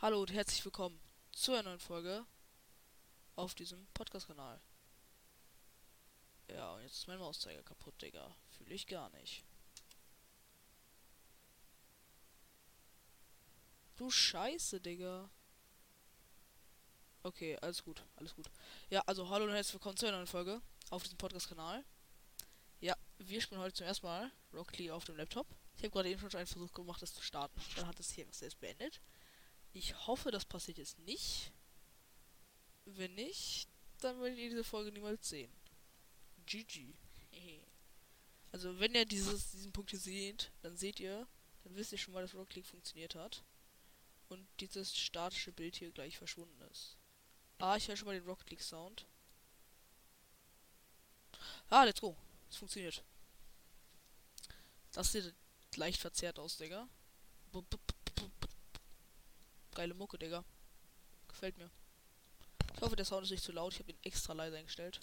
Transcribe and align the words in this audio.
Hallo 0.00 0.20
und 0.20 0.32
herzlich 0.32 0.64
willkommen 0.64 1.00
zu 1.32 1.50
einer 1.50 1.64
neuen 1.64 1.80
Folge 1.80 2.24
auf 3.34 3.56
diesem 3.56 3.84
Podcast-Kanal. 3.94 4.60
Ja, 6.48 6.74
und 6.74 6.82
jetzt 6.82 6.98
ist 6.98 7.08
mein 7.08 7.18
Mauszeiger 7.18 7.64
kaputt, 7.64 8.00
Digga. 8.00 8.36
Fühle 8.46 8.74
ich 8.76 8.86
gar 8.86 9.10
nicht. 9.10 9.42
Du 13.96 14.08
Scheiße, 14.08 14.80
Digga. 14.80 15.28
Okay, 17.24 17.58
alles 17.60 17.82
gut, 17.82 18.00
alles 18.14 18.36
gut. 18.36 18.48
Ja, 18.90 19.00
also 19.00 19.28
hallo 19.28 19.46
und 19.46 19.52
herzlich 19.52 19.74
willkommen 19.74 19.96
zu 19.96 20.06
einer 20.06 20.18
neuen 20.18 20.28
Folge 20.28 20.62
auf 20.90 21.02
diesem 21.02 21.18
Podcast-Kanal. 21.18 21.84
Ja, 22.78 22.96
wir 23.18 23.40
spielen 23.40 23.60
heute 23.60 23.74
zum 23.74 23.86
ersten 23.88 24.06
Mal 24.06 24.30
League 24.52 24.92
auf 24.92 25.04
dem 25.06 25.16
Laptop. 25.16 25.48
Ich 25.76 25.82
habe 25.82 25.90
gerade 25.90 26.08
eben 26.08 26.20
schon 26.20 26.38
einen 26.38 26.46
Versuch 26.46 26.72
gemacht, 26.72 27.02
das 27.02 27.14
zu 27.14 27.22
starten. 27.22 27.60
Dann 27.74 27.88
hat 27.88 27.98
es 27.98 28.12
hier 28.12 28.26
selbst 28.30 28.60
beendet. 28.60 29.00
Ich 29.78 29.94
hoffe, 30.08 30.32
das 30.32 30.44
passiert 30.44 30.78
jetzt 30.78 30.98
nicht. 30.98 31.52
Wenn 32.84 33.14
nicht, 33.14 33.68
dann 34.00 34.20
werdet 34.20 34.36
ihr 34.40 34.50
diese 34.50 34.64
Folge 34.64 34.90
niemals 34.90 35.28
sehen. 35.28 35.52
GG. 36.46 36.96
Also 38.50 38.80
wenn 38.80 38.96
ihr 38.96 39.06
dieses, 39.06 39.52
diesen 39.52 39.70
Punkt 39.70 39.90
hier 39.90 40.00
seht, 40.00 40.50
dann 40.62 40.76
seht 40.76 40.98
ihr, 40.98 41.28
dann 41.62 41.76
wisst 41.76 41.92
ihr 41.92 41.98
schon 41.98 42.12
mal, 42.12 42.22
dass 42.22 42.34
Rocket 42.34 42.56
League 42.56 42.66
funktioniert 42.66 43.14
hat. 43.14 43.44
Und 44.28 44.48
dieses 44.58 44.98
statische 44.98 45.52
Bild 45.52 45.76
hier 45.76 45.92
gleich 45.92 46.18
verschwunden 46.18 46.60
ist. 46.72 46.96
Ah, 47.58 47.76
ich 47.76 47.86
höre 47.86 47.96
schon 47.96 48.06
mal 48.06 48.18
den 48.18 48.28
Rocket 48.28 48.50
League 48.50 48.62
Sound. 48.62 49.06
Ah, 51.70 51.84
let's 51.84 52.00
go. 52.00 52.16
Es 52.50 52.56
funktioniert. 52.56 53.04
Das 54.90 55.12
sieht 55.12 55.32
leicht 55.76 56.00
verzerrt 56.00 56.40
aus, 56.40 56.56
Digga. 56.56 56.88
Geile 59.78 59.94
Mucke, 59.94 60.18
Digga. 60.18 60.44
Gefällt 61.28 61.56
mir. 61.56 61.70
Ich 62.74 62.80
hoffe, 62.80 62.96
der 62.96 63.04
Sound 63.04 63.22
ist 63.22 63.30
nicht 63.30 63.44
zu 63.44 63.52
laut. 63.52 63.72
Ich 63.74 63.78
habe 63.78 63.92
ihn 63.92 63.98
extra 64.02 64.32
leise 64.32 64.56
eingestellt. 64.56 64.98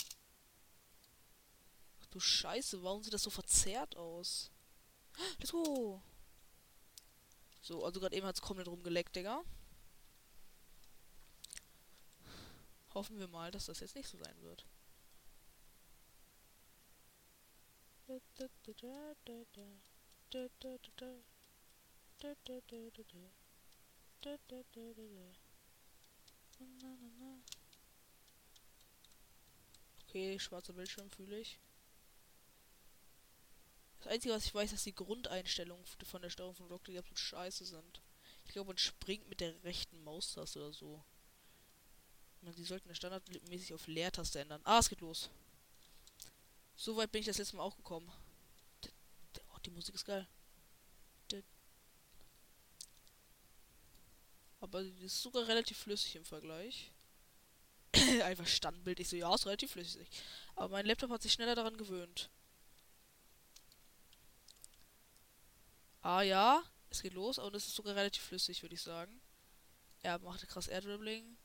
Ach 2.02 2.06
du 2.08 2.20
Scheiße, 2.20 2.84
warum 2.84 3.02
sieht 3.02 3.14
das 3.14 3.24
so 3.24 3.30
verzerrt 3.30 3.96
aus? 3.96 4.52
Let's 5.40 5.54
go. 5.54 6.04
So, 7.62 7.86
also 7.86 8.02
gerade 8.02 8.18
eben 8.18 8.28
hat 8.28 8.36
es 8.36 8.42
komplett 8.42 8.68
rumgeleckt, 8.68 9.16
Digga. 9.16 9.46
Hoffen 12.94 13.18
wir 13.18 13.30
mal, 13.30 13.52
dass 13.52 13.68
das 13.68 13.80
jetzt 13.80 13.96
nicht 13.96 14.10
so 14.10 14.18
sein 14.18 14.42
wird. 14.42 14.66
Okay, 30.08 30.40
schwarzer 30.40 30.74
Bildschirm 30.74 31.10
fühle 31.12 31.40
ich. 31.40 31.60
Das 34.00 34.08
Einzige, 34.08 34.34
was 34.34 34.46
ich 34.46 34.56
weiß, 34.56 34.72
dass 34.72 34.84
die 34.84 34.96
Grundeinstellungen 34.96 35.86
von 36.04 36.22
der 36.22 36.30
Steuerung 36.30 36.56
von 36.56 36.68
Rocket 36.68 36.88
League 36.88 37.00
absolut 37.00 37.20
scheiße 37.20 37.66
sind. 37.66 38.02
Ich 38.46 38.52
glaube, 38.52 38.68
man 38.68 38.78
springt 38.78 39.28
mit 39.30 39.42
der 39.42 39.64
rechten 39.64 40.04
Maustaste 40.04 40.60
oder 40.60 40.74
so. 40.74 41.04
Sie 42.56 42.64
sollten 42.64 42.94
standardmäßig 42.94 43.74
auf 43.74 43.88
Leertaste 43.88 44.40
ändern. 44.40 44.62
Ah, 44.64 44.80
es 44.80 44.90
geht 44.90 45.02
los. 45.02 45.30
So 46.76 46.96
weit 46.98 47.12
bin 47.12 47.22
ich 47.22 47.28
das 47.28 47.38
letzte 47.38 47.56
Mal 47.58 47.64
auch 47.64 47.76
gekommen. 47.76 48.12
Oh, 49.54 49.58
die 49.66 49.72
Musik 49.72 49.96
ist 49.96 50.06
geil. 50.06 50.28
Aber 54.60 54.84
die 54.84 55.06
ist 55.06 55.22
sogar 55.22 55.48
relativ 55.48 55.78
flüssig 55.78 56.16
im 56.16 56.26
Vergleich. 56.26 56.92
Einfach 58.24 58.48
Standbild. 58.48 59.00
Ich 59.00 59.10
so, 59.10 59.16
ja, 59.16 59.34
ist 59.34 59.46
relativ 59.46 59.72
flüssig. 59.72 60.08
Aber 60.56 60.70
mein 60.70 60.86
Laptop 60.86 61.12
hat 61.12 61.22
sich 61.22 61.34
schneller 61.34 61.56
daran 61.56 61.78
gewöhnt. 61.78 62.30
Ah 66.02 66.22
ja, 66.22 66.64
es 66.90 67.02
geht 67.02 67.14
los 67.14 67.40
und 67.40 67.56
es 67.56 67.68
ist 67.68 67.76
sogar 67.76 67.96
relativ 67.96 68.24
flüssig, 68.24 68.62
würde 68.62 68.76
ich 68.76 68.82
sagen. 68.82 69.22
Er 70.04 70.20
macht 70.20 70.48
krass 70.48 70.68
Airdribbling. 70.68 71.38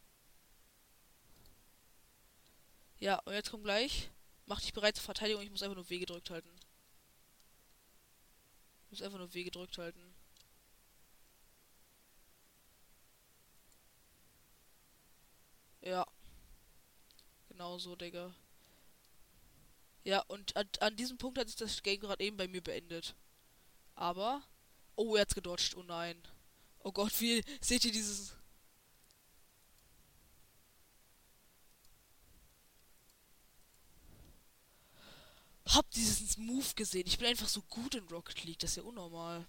Ja, 2.99 3.19
und 3.21 3.33
jetzt 3.33 3.51
kommt 3.51 3.65
gleich. 3.65 4.11
Mach 4.47 4.61
dich 4.61 4.75
bereit 4.75 4.97
zur 4.97 5.05
Verteidigung. 5.05 5.43
Ich 5.43 5.51
muss 5.51 5.63
einfach 5.63 5.77
nur 5.77 5.89
W 5.89 5.99
gedrückt 5.99 6.29
halten. 6.31 6.51
Ich 8.85 8.91
muss 8.91 9.03
einfach 9.03 9.19
nur 9.19 9.33
W 9.33 9.45
gedrückt 9.45 9.79
halten. 9.79 10.15
Ja. 15.81 16.07
Genau 17.61 17.77
so, 17.77 17.95
Digga. 17.95 18.35
Ja, 20.03 20.21
und 20.29 20.57
an, 20.57 20.67
an 20.81 20.97
diesem 20.97 21.19
Punkt 21.19 21.39
hat 21.39 21.47
sich 21.47 21.57
das 21.57 21.83
Game 21.83 22.01
gerade 22.01 22.25
eben 22.25 22.39
bei 22.39 22.49
mir 22.49 22.63
beendet. 22.63 23.15
Aber. 23.95 24.43
Oh, 24.97 25.15
er 25.15 25.21
hat's 25.21 25.35
gedodged. 25.35 25.77
Oh 25.77 25.83
nein. 25.83 26.17
Oh 26.79 26.91
Gott, 26.91 27.13
wie. 27.21 27.45
Seht 27.61 27.85
ihr 27.85 27.93
dieses. 27.93 28.33
Habt 35.67 35.95
diesen 35.95 36.47
Move 36.47 36.75
gesehen? 36.75 37.07
Ich 37.07 37.19
bin 37.19 37.29
einfach 37.29 37.49
so 37.49 37.61
gut 37.61 37.95
in 37.95 38.09
Rocket 38.09 38.43
League. 38.45 38.61
Das 38.61 38.71
ist 38.71 38.77
ja 38.77 38.85
unnormal. 38.85 39.47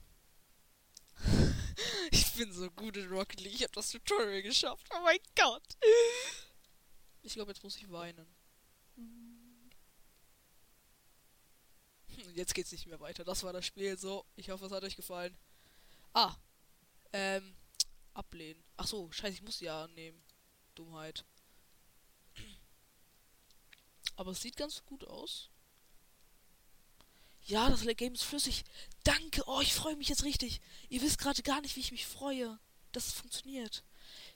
ich 2.12 2.34
bin 2.34 2.52
so 2.52 2.70
gut 2.72 2.98
in 2.98 3.08
Rocket 3.08 3.40
League. 3.40 3.56
Ich 3.56 3.64
habe 3.64 3.72
das 3.72 3.90
Tutorial 3.90 4.42
geschafft. 4.42 4.86
Oh 4.94 5.02
mein 5.02 5.20
Gott. 5.34 5.64
Ich 7.24 7.34
glaube, 7.34 7.52
jetzt 7.52 7.64
muss 7.64 7.78
ich 7.78 7.92
weinen. 7.92 8.28
Hm, 8.96 9.72
jetzt 12.34 12.54
geht's 12.54 12.72
nicht 12.72 12.88
mehr 12.88 13.00
weiter. 13.00 13.24
Das 13.24 13.44
war 13.44 13.54
das 13.54 13.66
Spiel. 13.66 13.98
So, 13.98 14.26
ich 14.36 14.50
hoffe, 14.50 14.66
es 14.66 14.72
hat 14.72 14.84
euch 14.84 14.96
gefallen. 14.96 15.38
Ah. 16.14 16.36
Ähm. 17.14 17.56
Ablehnen. 18.14 18.62
Ach 18.76 18.88
so, 18.88 19.10
scheiße, 19.12 19.36
ich 19.36 19.42
muss 19.42 19.62
ja 19.62 19.86
annehmen. 19.86 20.22
Dummheit. 20.76 21.26
Aber 24.16 24.32
es 24.32 24.42
sieht 24.42 24.58
ganz 24.58 24.84
gut 24.86 25.06
aus. 25.06 25.50
Ja, 27.44 27.70
das 27.70 27.86
Game 27.98 28.14
ist 28.14 28.24
flüssig. 28.24 28.64
Danke. 29.04 29.44
Oh, 29.48 29.62
ich 29.62 29.74
freue 29.74 29.96
mich 29.96 30.10
jetzt 30.10 30.24
richtig. 30.24 30.62
Ihr 30.90 31.02
wisst 31.02 31.18
gerade 31.18 31.42
gar 31.42 31.62
nicht, 31.62 31.76
wie 31.76 31.80
ich 31.80 31.92
mich 31.92 32.06
freue, 32.06 32.60
dass 32.92 33.08
es 33.08 33.14
funktioniert. 33.14 33.84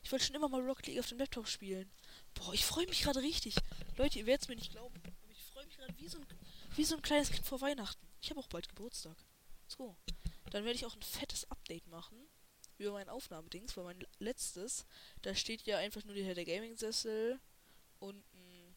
Ich 0.04 0.12
wollte 0.12 0.26
schon 0.26 0.36
immer 0.36 0.50
mal 0.50 0.62
Rocket 0.62 0.88
League 0.88 1.00
auf 1.00 1.08
dem 1.08 1.20
Laptop 1.20 1.48
spielen. 1.48 1.92
Boah, 2.36 2.54
ich 2.54 2.66
freue 2.66 2.88
mich 2.88 3.02
gerade 3.02 3.22
richtig. 3.22 3.56
Leute, 3.98 4.20
ihr 4.20 4.26
werdet 4.26 4.44
es 4.44 4.48
mir 4.48 4.56
nicht 4.56 4.72
glauben, 4.72 4.96
aber 5.24 5.32
ich 5.32 5.44
freue 5.44 5.66
mich 5.66 5.78
gerade 5.78 5.98
wie 5.98 6.08
so 6.08 6.18
ein 6.20 6.26
wie 6.76 6.84
so 6.84 6.96
ein 6.96 7.02
kleines 7.02 7.32
Kind 7.32 7.46
vor 7.46 7.62
Weihnachten. 7.62 8.06
Ich 8.22 8.30
habe 8.30 8.40
auch 8.40 8.48
bald 8.48 8.68
Geburtstag. 8.68 9.18
So. 9.68 9.96
Dann 10.52 10.66
werde 10.66 10.76
ich 10.76 10.86
auch 10.86 10.96
ein 10.96 11.02
fettes 11.02 11.50
Update 11.50 11.88
machen 11.88 12.18
über 12.78 12.92
mein 12.92 13.10
Aufnahmedings, 13.10 13.76
weil 13.78 13.86
mein 13.86 14.06
letztes, 14.20 14.86
da 15.22 15.34
steht 15.34 15.64
ja 15.64 15.78
einfach 15.78 16.04
nur 16.04 16.16
der 16.16 16.46
Gaming-Sessel 16.46 17.40
und 18.00 18.24
ein 18.34 18.76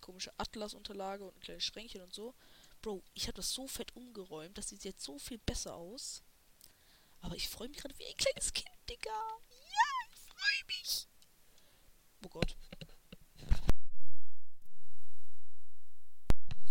komische 0.00 0.32
Atlas-Unterlage 0.38 1.24
und 1.24 1.36
ein 1.36 1.40
kleines 1.40 1.64
Schränkchen 1.64 2.02
und 2.02 2.14
so. 2.14 2.34
Bro, 2.82 3.02
ich 3.14 3.24
habe 3.24 3.34
das 3.34 3.52
so 3.52 3.66
fett 3.66 3.94
umgeräumt, 3.96 4.56
das 4.56 4.68
sieht 4.68 4.84
jetzt 4.84 5.02
so 5.02 5.18
viel 5.18 5.38
besser 5.38 5.74
aus. 5.74 6.22
Aber 7.20 7.34
ich 7.34 7.48
freue 7.48 7.68
mich 7.68 7.78
gerade 7.78 7.98
wie 7.98 8.06
ein 8.06 8.16
kleines 8.16 8.52
Kind, 8.52 8.70
Digga. 8.88 9.10
Ja, 9.10 10.08
ich 10.08 10.20
freue 10.20 10.66
mich. 10.68 11.08
Oh 12.24 12.28
Gott. 12.28 12.56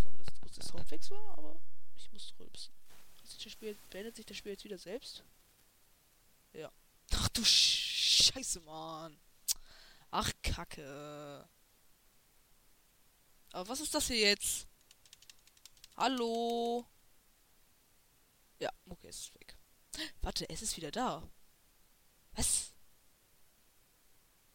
Sorry, 0.02 0.18
dass 0.18 0.40
kurz 0.40 0.56
der 0.56 0.64
Soundfix 0.76 1.10
war, 1.12 1.38
aber 1.38 1.62
ich 1.96 2.12
muss 2.12 2.34
rülpsen. 2.38 2.74
Beendet 3.90 4.16
sich 4.16 4.26
das 4.26 4.38
Spiel 4.38 4.52
jetzt 4.52 4.66
wieder 4.66 4.78
selbst? 4.78 5.24
Ja. 6.54 6.72
Ach 7.14 7.30
du 7.30 7.44
Scheiße, 7.44 8.60
Mann. 8.62 9.18
Ach, 10.12 10.32
Kacke. 10.44 11.48
Aber 13.52 13.70
was 13.70 13.80
ist 13.80 13.94
das 13.96 14.08
hier 14.08 14.18
jetzt? 14.18 14.68
Hallo? 15.96 16.86
Ja, 18.60 18.70
okay, 18.90 19.08
es 19.08 19.20
ist 19.20 19.36
weg. 19.36 19.58
Warte, 20.22 20.50
es 20.50 20.62
ist 20.62 20.76
wieder 20.76 20.92
da. 20.92 21.28
Was? 22.34 22.74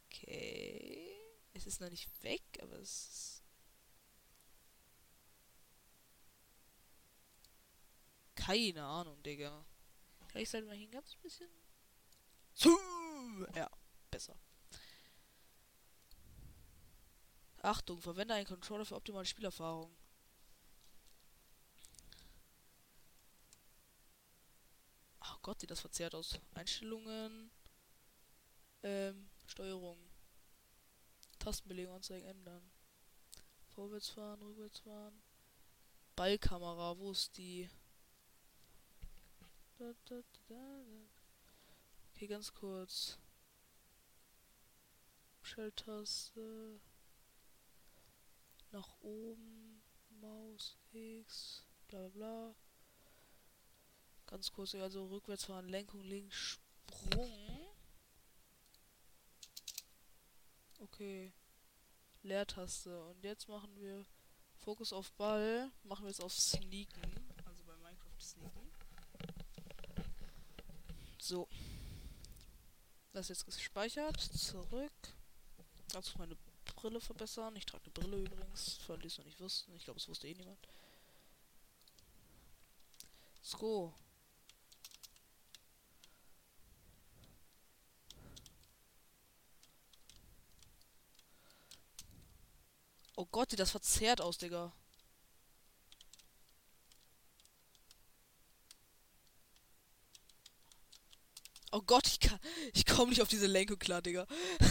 Okay. 0.07 1.17
Es 1.55 1.67
ist 1.67 1.81
noch 1.81 1.91
nicht 1.91 2.09
weg, 2.23 2.43
aber 2.63 2.77
es 2.77 3.09
ist... 3.09 3.40
Keine 8.41 8.83
Ahnung, 8.83 9.23
Digga. 9.23 9.65
Vielleicht 10.29 10.51
sollte 10.51 10.67
man 10.67 10.77
hier 10.77 10.89
ein 10.89 10.93
ganz 10.93 11.15
bisschen... 11.17 11.49
Ja, 13.55 13.71
besser. 14.11 14.37
Achtung, 17.63 18.01
verwende 18.01 18.35
einen 18.35 18.47
Controller 18.47 18.85
für 18.87 18.97
optimale 18.97 19.27
Spielerfahrung. 19.27 19.95
Oh 25.21 25.37
Gott, 25.43 25.61
sieht 25.61 25.71
das 25.71 25.81
verzerrt 25.81 26.15
aus. 26.15 26.39
Einstellungen. 26.55 27.51
Äh, 28.83 29.13
Steuerung. 29.47 29.99
Tastenbelegung 31.39 31.95
anzeigen 31.95 32.27
ändern. 32.27 32.71
Vorwärts 33.69 34.09
fahren, 34.09 34.41
rückwärts 34.43 34.81
fahren. 34.81 35.23
Ballkamera, 36.17 36.99
wo 36.99 37.13
ist 37.13 37.37
die? 37.37 37.69
Okay, 42.13 42.27
ganz 42.27 42.53
kurz. 42.53 43.19
Schalttaste. 45.43 46.81
Nach 48.73 49.01
oben. 49.01 49.83
Maus 50.21 50.77
X. 50.93 51.65
Bla 51.89 52.01
bla 52.01 52.09
bla. 52.11 52.55
Ganz 54.27 54.53
kurz, 54.53 54.75
also 54.75 55.07
rückwärts 55.07 55.47
fahren, 55.47 55.69
Lenkung 55.69 56.03
links, 56.03 56.37
Sprung. 56.37 57.67
Okay. 60.79 61.33
Leertaste. 62.23 63.03
Und 63.07 63.25
jetzt 63.25 63.49
machen 63.49 63.75
wir 63.81 64.05
Fokus 64.59 64.93
auf 64.93 65.11
Ball. 65.13 65.73
Machen 65.83 66.05
wir 66.05 66.11
es 66.11 66.21
auf 66.21 66.33
Sneaken. 66.33 67.35
Also 67.47 67.65
bei 67.65 67.77
Minecraft 67.79 68.21
Sneaken. 68.21 68.70
So. 71.31 71.47
Das 73.13 73.31
ist 73.31 73.47
jetzt 73.47 73.57
gespeichert. 73.57 74.21
Zurück. 74.21 74.91
Dazu 75.93 76.19
meine 76.19 76.37
Brille 76.75 77.01
verbessern. 77.01 77.55
Ich 77.55 77.67
trage 77.67 77.85
eine 77.85 77.93
Brille 77.93 78.17
übrigens, 78.17 78.79
für 78.79 78.99
die 78.99 79.07
es 79.07 79.17
noch 79.17 79.25
nicht 79.25 79.39
wussten. 79.39 79.73
Ich 79.77 79.85
glaube, 79.85 80.01
es 80.01 80.09
wusste 80.09 80.27
eh 80.27 80.35
niemand. 80.35 80.59
Sko. 83.45 83.95
Oh 93.15 93.27
Gott, 93.27 93.51
sieht 93.51 93.61
das 93.61 93.71
verzerrt 93.71 94.21
aus, 94.21 94.37
Digga. 94.37 94.73
Oh 101.73 101.83
Gott, 101.83 102.07
ich 102.09 102.19
kann. 102.21 102.39
Ich 102.75 102.85
komme 102.85 103.11
nicht 103.11 103.23
auf 103.23 103.29
diese 103.29 103.47
Lenkung 103.47 103.79
klar, 103.79 104.03
Digga. 104.03 104.27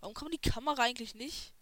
Warum 0.00 0.14
kann 0.14 0.24
man 0.26 0.32
die 0.32 0.38
Kamera 0.38 0.82
eigentlich 0.82 1.14
nicht? 1.14 1.54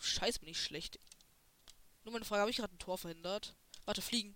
Scheiß 0.00 0.38
bin 0.38 0.48
ich 0.48 0.60
schlecht. 0.60 0.98
Nur 2.04 2.12
meine 2.12 2.24
Frage, 2.24 2.40
habe 2.40 2.50
ich 2.50 2.56
gerade 2.56 2.74
ein 2.74 2.78
Tor 2.78 2.96
verhindert? 2.98 3.54
Warte, 3.84 4.00
fliegen. 4.02 4.34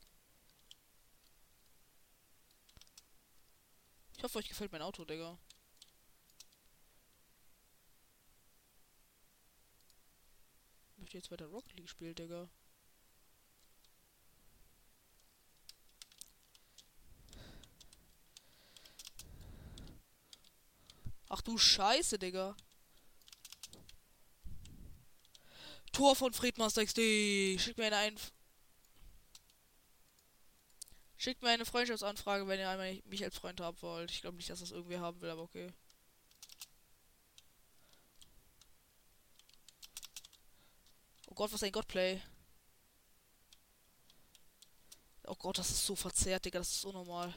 Ich 4.22 4.24
hoffe, 4.24 4.38
euch 4.38 4.48
gefällt 4.48 4.70
mein 4.70 4.82
Auto, 4.82 5.04
Digga. 5.04 5.36
Ich 10.92 10.98
möchte 10.98 11.16
jetzt 11.16 11.32
weiter 11.32 11.46
Rocket 11.46 11.74
League 11.74 11.88
spielen, 11.88 12.14
Digga. 12.14 12.48
Ach 21.28 21.40
du 21.40 21.58
Scheiße, 21.58 22.16
Digga. 22.16 22.56
Tor 25.90 26.14
von 26.14 26.32
Friedmaster 26.32 26.86
XD. 26.86 27.60
Schickt 27.60 27.78
mir 27.78 27.86
eine 27.86 27.96
Einf 27.96 28.32
Schickt 31.22 31.40
mir 31.40 31.50
eine 31.50 31.64
Freundschaftsanfrage, 31.64 32.48
wenn 32.48 32.58
ihr 32.58 32.68
einmal 32.68 33.00
mich 33.04 33.22
als 33.22 33.38
Freund 33.38 33.60
haben 33.60 33.80
wollt. 33.80 34.10
Ich 34.10 34.22
glaube 34.22 34.38
nicht, 34.38 34.50
dass 34.50 34.58
das 34.58 34.72
irgendwie 34.72 34.98
haben 34.98 35.20
will, 35.20 35.30
aber 35.30 35.42
okay. 35.42 35.72
Oh 41.28 41.34
Gott, 41.36 41.52
was 41.52 41.62
ein 41.62 41.70
Godplay. 41.70 42.20
Oh 45.28 45.36
Gott, 45.36 45.58
das 45.58 45.70
ist 45.70 45.86
so 45.86 45.94
verzerrt, 45.94 46.44
Digga. 46.44 46.58
Das 46.58 46.72
ist 46.72 46.84
unnormal. 46.84 47.32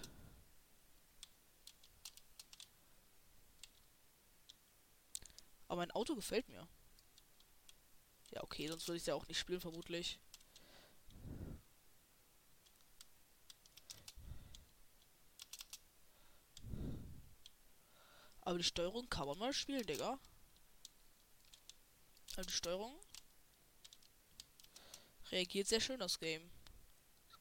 Aber 5.68 5.82
mein 5.82 5.92
Auto 5.92 6.16
gefällt 6.16 6.50
mir. 6.50 6.68
Ja, 8.32 8.42
okay, 8.42 8.68
sonst 8.68 8.88
würde 8.88 8.98
ich 8.98 9.04
es 9.04 9.08
ja 9.08 9.14
auch 9.14 9.28
nicht 9.28 9.38
spielen, 9.38 9.62
vermutlich. 9.62 10.18
Aber 18.46 18.58
die 18.58 18.64
Steuerung 18.64 19.10
kann 19.10 19.28
man 19.28 19.38
mal 19.38 19.54
spielen, 19.54 19.86
Digga. 19.86 20.20
Also 22.38 22.48
die 22.48 22.54
Steuerung 22.54 22.98
reagiert 25.32 25.68
sehr 25.68 25.82
schön, 25.82 26.00
das 26.00 26.20
Game. 26.20 26.50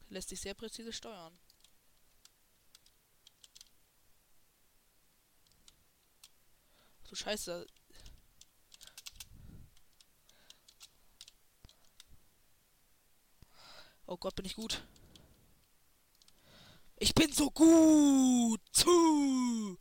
Lässt 0.09 0.31
sich 0.31 0.41
sehr 0.41 0.55
präzise 0.55 0.93
steuern. 0.93 1.39
So 7.05 7.15
scheiße, 7.15 7.67
Oh 14.07 14.17
Gott, 14.19 14.35
bin 14.35 14.45
ich 14.45 14.55
gut. 14.55 14.87
Ich 16.97 17.15
bin 17.15 17.33
so 17.33 17.51
gut. 17.51 18.61
Zu. 18.73 19.79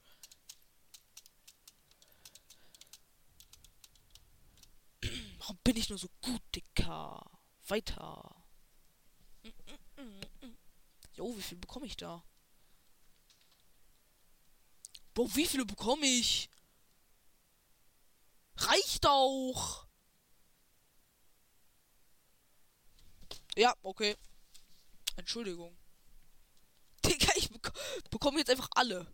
Warum 5.44 5.58
bin 5.66 5.76
ich 5.76 5.90
nur 5.90 6.00
so 6.00 6.08
gut, 6.22 6.42
Dicker? 6.56 7.22
Weiter. 7.68 8.46
Jo, 11.16 11.36
wie 11.36 11.42
viel 11.42 11.58
bekomme 11.58 11.86
ich 11.86 11.98
da? 11.98 12.24
Boah, 15.14 15.36
wie 15.36 15.46
viele 15.46 15.66
bekomme 15.66 16.06
ich? 16.06 16.50
Reicht 18.56 19.06
auch. 19.06 19.86
Ja, 23.58 23.76
okay. 23.84 24.16
Entschuldigung. 25.18 25.78
Digga, 27.04 27.34
ich 27.36 27.50
bek 27.50 27.70
bekomme 28.10 28.40
jetzt 28.40 28.50
einfach 28.50 28.70
alle. 28.76 29.14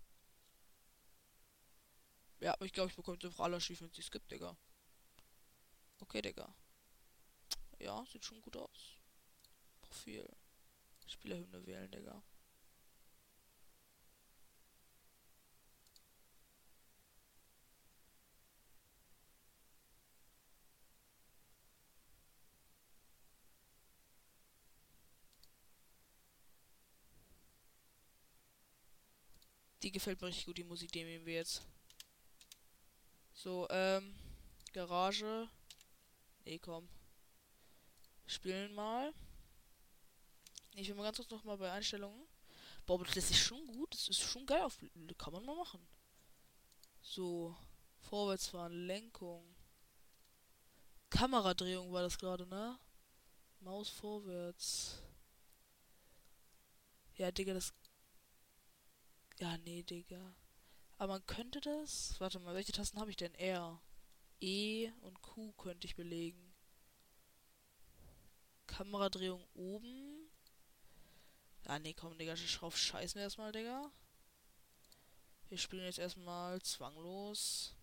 Ja, 2.39 2.55
ich 2.61 2.71
glaube, 2.71 2.91
ich 2.91 2.95
bekomme 2.95 3.17
jetzt 3.17 3.25
einfach 3.25 3.45
alle 3.45 3.57
Achievements, 3.57 3.95
die 3.95 4.01
es 4.01 4.11
gibt, 4.11 4.31
Digga. 4.31 4.55
Okay, 6.01 6.21
Digga. 6.21 6.53
Ja, 7.79 8.05
sieht 8.05 8.25
schon 8.25 8.41
gut 8.41 8.57
aus. 8.57 8.97
Profil. 9.81 10.27
Spielerhymne 11.07 11.65
wählen, 11.65 11.91
Digga. 11.91 12.21
Die 29.81 29.91
gefällt 29.91 30.21
mir 30.21 30.27
richtig 30.27 30.45
gut, 30.45 30.57
die 30.57 30.63
Musik, 30.63 30.91
die 30.91 31.03
nehmen 31.03 31.25
wir 31.25 31.35
jetzt. 31.35 31.61
So, 33.33 33.67
ähm, 33.69 34.13
Garage. 34.73 35.49
Nee, 36.49 36.57
komm. 36.57 36.89
Spielen 38.25 38.73
mal. 38.73 39.13
Ich 40.73 40.87
will 40.87 40.95
mal 40.95 41.03
ganz 41.03 41.17
kurz 41.17 41.29
noch 41.29 41.43
mal 41.43 41.57
bei 41.57 41.71
Einstellungen. 41.71 42.27
Boah, 42.87 43.05
das 43.05 43.29
ist 43.29 43.37
schon 43.37 43.67
gut. 43.67 43.93
Das 43.93 44.07
ist 44.07 44.21
schon 44.21 44.47
geil. 44.47 44.63
Auf, 44.63 44.79
kann 45.19 45.33
man 45.33 45.45
mal 45.45 45.55
machen. 45.55 45.87
So. 47.03 47.55
Vorwärtsfahren, 47.99 48.87
Lenkung. 48.87 49.55
Kameradrehung 51.11 51.93
war 51.93 52.01
das 52.01 52.17
gerade, 52.17 52.47
ne? 52.47 52.79
Maus 53.59 53.89
vorwärts. 53.89 55.03
Ja, 57.17 57.31
Digga, 57.31 57.53
das 57.53 57.75
ja, 59.37 59.55
nee, 59.59 59.83
Digga. 59.83 60.35
Aber 60.97 61.13
man 61.13 61.25
könnte 61.27 61.61
das. 61.61 62.19
Warte 62.19 62.39
mal, 62.39 62.55
welche 62.55 62.71
Tasten 62.71 62.99
habe 62.99 63.11
ich 63.11 63.17
denn? 63.17 63.35
R. 63.35 63.79
E 64.41 64.91
und 65.01 65.21
Q 65.21 65.51
könnte 65.53 65.85
ich 65.87 65.95
belegen. 65.95 66.53
Kameradrehung 68.67 69.45
oben. 69.55 70.29
Ah, 71.65 71.79
nee, 71.79 71.93
komm, 71.93 72.17
Digga, 72.17 72.35
drauf 72.35 72.77
scheißen 72.77 73.19
wir 73.19 73.23
erstmal, 73.23 73.51
Digga. 73.51 73.91
Wir 75.49 75.57
spielen 75.57 75.85
jetzt 75.85 75.99
erstmal 75.99 76.61
zwanglos. 76.61 77.75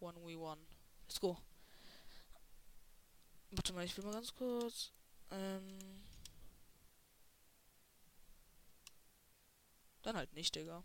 1v1. 0.00 0.58
Let's 1.06 1.20
go. 1.20 1.38
Warte 3.50 3.72
mal, 3.72 3.84
ich 3.84 3.96
will 3.96 4.04
mal 4.04 4.12
ganz 4.12 4.34
kurz. 4.34 4.92
Ähm. 5.30 6.02
Dann 10.02 10.16
halt 10.16 10.32
nicht, 10.32 10.54
Digga. 10.54 10.82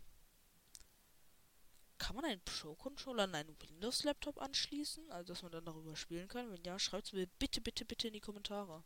Kann 1.98 2.16
man 2.16 2.24
einen 2.26 2.42
Pro-Controller 2.42 3.24
an 3.24 3.34
einen 3.34 3.56
Windows-Laptop 3.60 4.40
anschließen? 4.40 5.10
Also, 5.10 5.32
dass 5.32 5.42
man 5.42 5.52
dann 5.52 5.64
darüber 5.64 5.96
spielen 5.96 6.28
kann? 6.28 6.50
Wenn 6.50 6.62
ja, 6.64 6.78
schreibt 6.78 7.06
es 7.06 7.12
mir 7.12 7.26
bitte, 7.38 7.60
bitte, 7.60 7.84
bitte 7.84 8.08
in 8.08 8.14
die 8.14 8.20
Kommentare. 8.20 8.84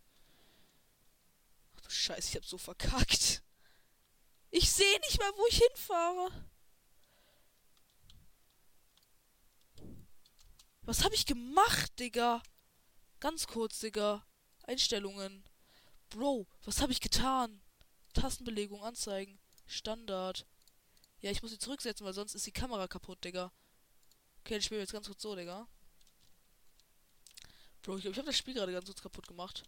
Ach 1.76 1.80
du 1.80 1.90
Scheiße, 1.90 2.28
ich 2.28 2.36
hab 2.36 2.44
so 2.44 2.58
verkackt. 2.58 3.42
Ich 4.50 4.70
sehe 4.70 5.00
nicht 5.00 5.18
mal, 5.18 5.32
wo 5.36 5.46
ich 5.46 5.58
hinfahre. 5.58 6.50
Was 10.82 11.04
habe 11.04 11.14
ich 11.14 11.26
gemacht, 11.26 11.98
Digga? 11.98 12.42
Ganz 13.20 13.46
kurz, 13.46 13.78
Digga. 13.80 14.26
Einstellungen. 14.64 15.44
Bro, 16.08 16.48
was 16.64 16.80
habe 16.80 16.92
ich 16.92 17.00
getan? 17.00 17.62
Tastenbelegung 18.12 18.82
anzeigen. 18.82 19.38
Standard. 19.66 20.46
Ja, 21.20 21.30
ich 21.30 21.42
muss 21.42 21.50
sie 21.50 21.58
zurücksetzen, 21.58 22.04
weil 22.06 22.14
sonst 22.14 22.34
ist 22.34 22.46
die 22.46 22.52
Kamera 22.52 22.88
kaputt, 22.88 23.22
Digga. 23.24 23.52
Okay, 24.40 24.60
spielen 24.60 24.78
wir 24.78 24.84
jetzt 24.84 24.92
ganz 24.92 25.06
kurz 25.06 25.20
so, 25.20 25.36
Digga. 25.36 25.66
Bro, 27.82 27.96
ich 27.96 28.02
glaube, 28.02 28.12
ich 28.12 28.18
habe 28.18 28.26
das 28.26 28.38
Spiel 28.38 28.54
gerade 28.54 28.72
ganz 28.72 28.86
kurz 28.86 29.02
kaputt 29.02 29.26
gemacht. 29.26 29.64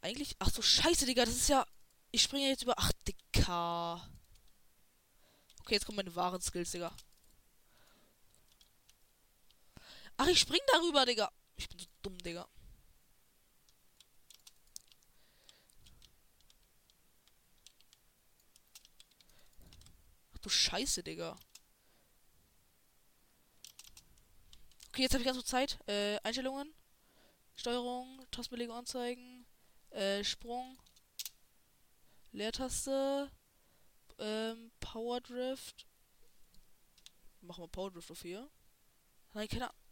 Eigentlich. 0.00 0.36
Ach 0.38 0.50
so, 0.50 0.62
scheiße, 0.62 1.06
Digga. 1.06 1.24
Das 1.24 1.34
ist 1.34 1.48
ja. 1.48 1.66
Ich 2.10 2.22
springe 2.22 2.48
jetzt 2.48 2.62
über. 2.62 2.74
Ach, 2.76 2.90
Digga. 3.06 4.08
Okay, 5.60 5.74
jetzt 5.74 5.86
kommen 5.86 5.96
meine 5.96 6.14
wahren 6.14 6.40
Skills, 6.40 6.70
Digga. 6.72 6.94
Ach, 10.16 10.26
ich 10.28 10.40
spring 10.40 10.60
darüber, 10.72 11.04
Digga. 11.04 11.30
Ich 11.56 11.68
bin 11.68 11.78
so 11.78 11.86
dumm, 12.02 12.18
Digga. 12.18 12.48
Du 20.46 20.50
Scheiße, 20.50 21.02
Digga. 21.02 21.36
Okay, 24.88 25.02
jetzt 25.02 25.12
habe 25.12 25.22
ich 25.22 25.26
ganz 25.26 25.36
kurz 25.36 25.48
Zeit. 25.48 25.78
Äh, 25.88 26.18
Einstellungen. 26.22 26.72
Steuerung, 27.56 28.24
Tastenbelegung 28.30 28.76
anzeigen. 28.76 29.44
Äh, 29.90 30.22
Sprung. 30.22 30.78
Leertaste. 32.30 33.30
Ähm, 34.18 34.70
Power 34.78 35.20
Drift. 35.20 35.86
Machen 37.40 37.64
wir 37.64 37.68
Power 37.68 37.90
Drift 37.90 38.10
auf 38.12 38.22
hier. 38.22 38.48
Nein, 39.34 39.48
keine 39.48 39.64
Ahnung. 39.64 39.82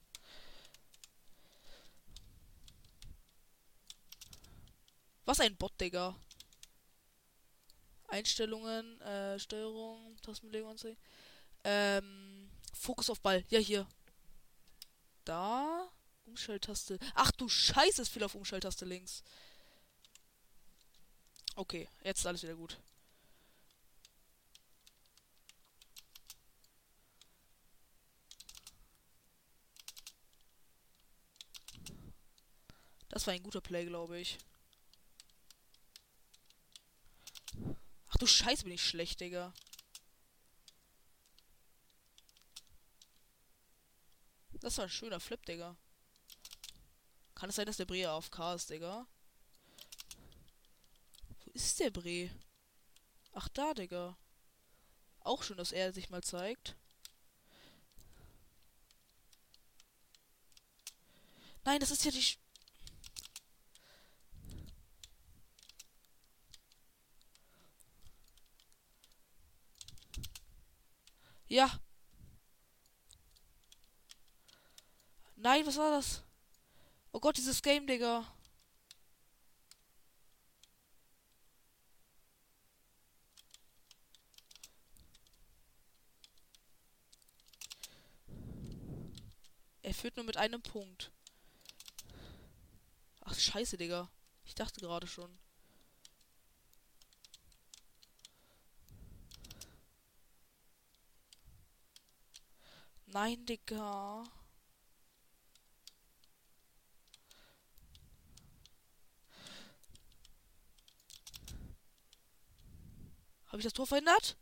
Was 5.25 5.41
ein 5.41 5.57
Bot, 5.57 5.81
Digga. 5.81 6.15
Einstellungen, 8.09 9.01
äh, 9.01 9.39
Steuerung, 9.39 10.17
Tastenbelegung 10.23 10.71
anzeigen. 10.71 10.97
Ähm, 11.65 12.51
Fokus 12.73 13.11
auf 13.11 13.21
Ball. 13.21 13.45
Ja, 13.49 13.59
hier. 13.59 13.87
Da. 15.25 15.89
Umschalttaste. 16.27 16.99
Ach 17.15 17.31
du 17.33 17.49
Scheiße, 17.49 18.03
ist 18.03 18.09
viel 18.09 18.25
auf 18.25 18.35
Umschalttaste 18.35 18.85
links. 18.85 19.23
Okay, 21.57 21.89
jetzt 22.03 22.21
ist 22.21 22.27
alles 22.27 22.43
wieder 22.43 22.55
gut. 22.55 22.79
Das 33.11 33.27
war 33.29 33.35
ein 33.35 33.43
guter 33.45 33.61
Play, 33.61 33.85
glaube 33.85 34.19
ich. 34.19 34.39
Du 38.25 38.29
Scheiße, 38.29 38.65
bin 38.65 38.73
ich 38.73 38.83
schlecht, 38.83 39.21
Digga. 39.21 39.53
Das 44.55 44.79
war 44.79 44.85
ein 44.85 44.91
schöner 44.91 45.21
Flip, 45.21 45.45
Digga. 45.45 45.77
Kann 47.35 47.51
es 47.51 47.57
sein, 47.57 47.67
dass 47.67 47.77
der 47.77 47.85
Bre 47.85 48.11
auf 48.11 48.31
K 48.31 48.55
ist, 48.55 48.71
Digga? 48.71 49.07
Wo 51.45 51.51
ist 51.51 51.79
der 51.81 51.91
Bre? 51.91 52.31
Ach, 53.33 53.49
da, 53.49 53.75
Digga. 53.75 54.17
Auch 55.21 55.43
schön, 55.43 55.59
dass 55.59 55.73
er 55.73 55.93
sich 55.93 56.09
mal 56.09 56.23
zeigt. 56.23 56.77
Nein, 61.65 61.81
das 61.81 61.91
ist 61.91 62.07
ja 62.07 62.11
die... 62.11 62.23
Sch 62.23 62.39
ja. 71.55 71.71
Nein, 75.37 75.65
was 75.67 75.77
war 75.77 75.93
das? 75.93 76.23
Oh 77.13 77.21
Gott, 77.21 77.37
dieses 77.37 77.63
Game, 77.63 77.87
Digga. 77.87 78.27
Er 89.83 89.95
führt 89.95 90.17
nur 90.17 90.25
mit 90.25 90.37
einem 90.37 90.61
Punkt. 90.61 91.13
Ach, 93.21 93.39
scheiße, 93.39 93.77
Digga. 93.77 94.11
Ich 94.45 94.57
dachte 94.57 94.81
gerade 94.81 95.07
schon. 95.07 95.44
Nein, 103.15 103.47
Digga. 103.47 104.25
Habe 113.47 113.59
ich 113.59 113.63
das 113.63 113.73
Tor 113.73 113.87
verhindert? 113.87 114.37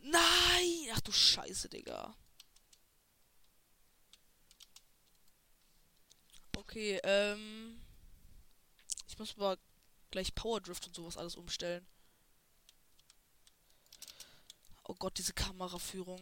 Nein! 0.00 0.90
Ach 0.92 1.00
du 1.00 1.12
Scheiße, 1.12 1.68
Digga. 1.68 2.16
Okay, 6.56 7.00
ähm. 7.04 7.80
Ich 9.06 9.16
muss 9.16 9.36
mal 9.36 9.58
gleich 10.10 10.34
Power 10.34 10.60
Drift 10.60 10.88
und 10.88 10.96
sowas 10.96 11.16
alles 11.16 11.36
umstellen. 11.36 11.86
Oh 14.88 14.94
Gott, 14.94 15.18
diese 15.18 15.32
Kameraführung. 15.32 16.20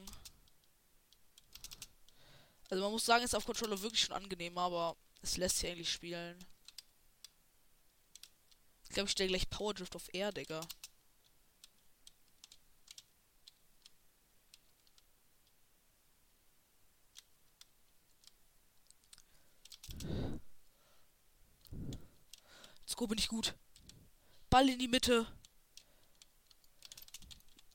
Also 2.71 2.83
man 2.83 2.93
muss 2.93 3.05
sagen, 3.05 3.23
ist 3.23 3.35
auf 3.35 3.45
Controller 3.45 3.81
wirklich 3.83 4.01
schon 4.01 4.17
angenehm, 4.17 4.57
aber 4.57 4.97
es 5.21 5.37
lässt 5.37 5.59
sich 5.59 5.71
eigentlich 5.71 5.93
spielen. 5.93 6.39
Ich 8.85 8.91
glaube, 8.91 9.07
ich 9.07 9.13
stelle 9.13 9.29
gleich 9.29 9.51
Power 9.51 9.75
Drift 9.75 9.95
auf 9.95 10.09
R, 10.15 10.33
Digga. 10.33 10.61
Let's 22.81 22.97
go, 22.97 23.07
bin 23.07 23.19
ich 23.19 23.29
gut. 23.29 23.55
Ball 24.49 24.69
in 24.71 24.79
die 24.79 24.89
Mitte. 24.89 25.27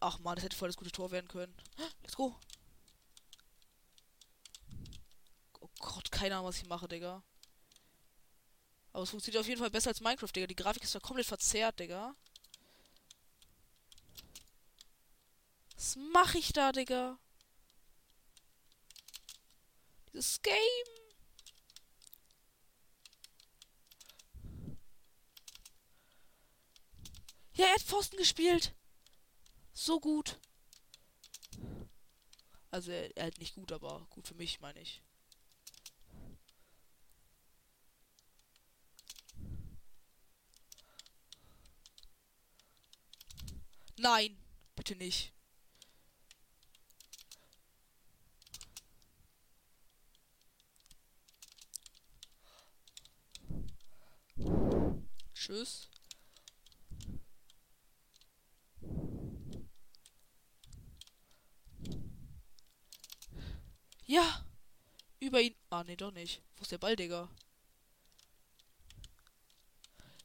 Ach 0.02 0.20
man, 0.20 0.36
das 0.36 0.46
hätte 0.46 0.56
voll 0.56 0.70
das 0.70 0.78
gute 0.78 0.92
Tor 0.92 1.12
werden 1.12 1.28
können. 1.28 1.54
Let's 2.02 2.16
go. 2.16 2.38
Oh 5.60 5.70
Gott, 5.80 6.12
keine 6.12 6.36
Ahnung, 6.36 6.48
was 6.48 6.58
ich 6.58 6.68
mache, 6.68 6.88
Digga. 6.88 7.22
Aber 8.94 9.04
es 9.04 9.10
funktioniert 9.10 9.42
auf 9.42 9.48
jeden 9.48 9.60
Fall 9.60 9.70
besser 9.70 9.90
als 9.90 10.02
Minecraft, 10.02 10.32
Digga. 10.34 10.48
Die 10.48 10.56
Grafik 10.56 10.84
ist 10.84 10.96
da 10.96 11.00
komplett 11.00 11.28
verzerrt, 11.28 11.80
Digga. 11.80 12.16
Was 15.76 15.96
mache 15.96 16.38
ich 16.38 16.54
da, 16.54 16.72
Digga? 16.72 17.18
Dieses 20.14 20.42
Game. 20.42 20.56
Ja, 27.54 27.66
er 27.66 27.74
hat 27.74 27.82
Pfosten 27.82 28.18
gespielt. 28.18 28.74
So 29.80 29.98
gut. 30.02 30.38
Also 32.70 32.92
er, 32.92 33.16
er 33.16 33.24
halt 33.24 33.40
nicht 33.40 33.56
gut, 33.56 33.72
aber 33.72 34.06
gut 34.10 34.28
für 34.28 34.36
mich, 34.36 34.60
meine 34.60 34.82
ich. 34.82 35.02
Nein, 43.98 44.38
bitte 44.76 44.98
nicht. 44.98 45.32
Tschüss. 55.34 55.89
Ja! 64.10 64.44
Über 65.20 65.40
ihn. 65.40 65.56
Ah, 65.70 65.84
nee, 65.84 65.96
doch 65.96 66.12
nicht. 66.12 66.42
Wo 66.58 66.64
ist 66.64 66.72
der 66.72 66.80
Ball, 66.80 66.96
Digga? 66.96 67.30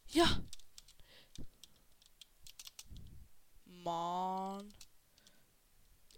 Ja! 0.09 0.43
Mann. 3.67 4.73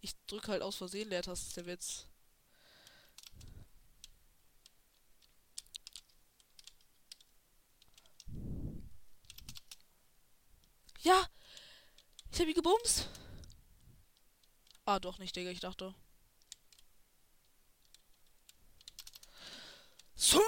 Ich 0.00 0.14
drück 0.26 0.46
halt 0.46 0.62
aus 0.62 0.76
Versehen 0.76 1.08
Leertaste, 1.08 1.48
ist 1.48 1.56
der 1.56 1.66
Witz. 1.66 2.06
Ja! 11.00 11.28
Ich 12.30 12.40
hab 12.40 12.46
ihn 12.46 12.54
gebumst. 12.54 13.08
Ah, 14.84 15.00
doch 15.00 15.18
nicht, 15.18 15.34
Digga, 15.34 15.50
ich 15.50 15.58
dachte. 15.58 15.92
So, 20.28 20.40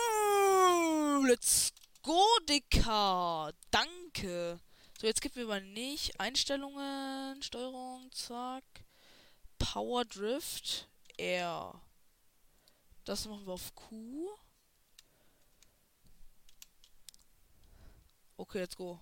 let's 1.28 1.72
go, 2.02 2.20
Dicker. 2.48 3.52
Danke. 3.70 4.58
So, 5.00 5.06
jetzt 5.06 5.20
gibt 5.20 5.36
mir 5.36 5.44
mal 5.44 5.60
nicht 5.60 6.18
Einstellungen, 6.18 7.40
Steuerung, 7.44 8.10
zack. 8.10 8.64
Power 9.60 10.04
Drift, 10.04 10.88
R. 11.16 11.80
Das 13.04 13.26
machen 13.26 13.46
wir 13.46 13.52
auf 13.52 13.72
Q. 13.76 14.36
Okay, 18.36 18.58
let's 18.58 18.76
go. 18.76 18.98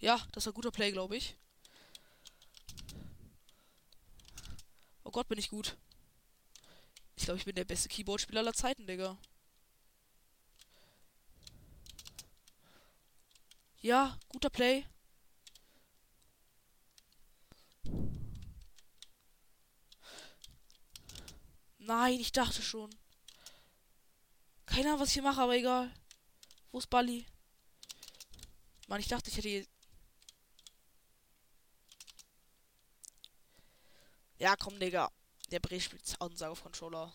Ja, 0.00 0.20
das 0.32 0.44
war 0.44 0.52
guter 0.52 0.70
Play, 0.70 0.92
glaube 0.92 1.16
ich. 1.16 1.34
Oh 5.08 5.10
Gott, 5.10 5.26
bin 5.26 5.38
ich 5.38 5.48
gut. 5.48 5.78
Ich 7.16 7.24
glaube, 7.24 7.38
ich 7.38 7.46
bin 7.46 7.54
der 7.54 7.64
beste 7.64 7.88
Keyboard-Spieler 7.88 8.40
aller 8.40 8.52
Zeiten, 8.52 8.86
Digga. 8.86 9.16
Ja, 13.80 14.18
guter 14.28 14.50
Play. 14.50 14.84
Nein, 21.78 22.20
ich 22.20 22.32
dachte 22.32 22.60
schon. 22.60 22.94
Keine 24.66 24.88
Ahnung, 24.88 25.00
was 25.00 25.08
ich 25.08 25.14
hier 25.14 25.22
mache, 25.22 25.40
aber 25.40 25.56
egal. 25.56 25.90
Wo 26.70 26.80
ist 26.80 26.90
Bali? 26.90 27.24
Mann, 28.88 29.00
ich 29.00 29.08
dachte, 29.08 29.30
ich 29.30 29.38
hätte 29.38 29.66
Ja, 34.38 34.56
komm, 34.56 34.78
Digga. 34.78 35.10
Der 35.50 35.60
Bre 35.60 35.80
spielt 35.80 36.20
Ansage 36.20 36.52
auf 36.52 36.62
Controller. 36.62 37.12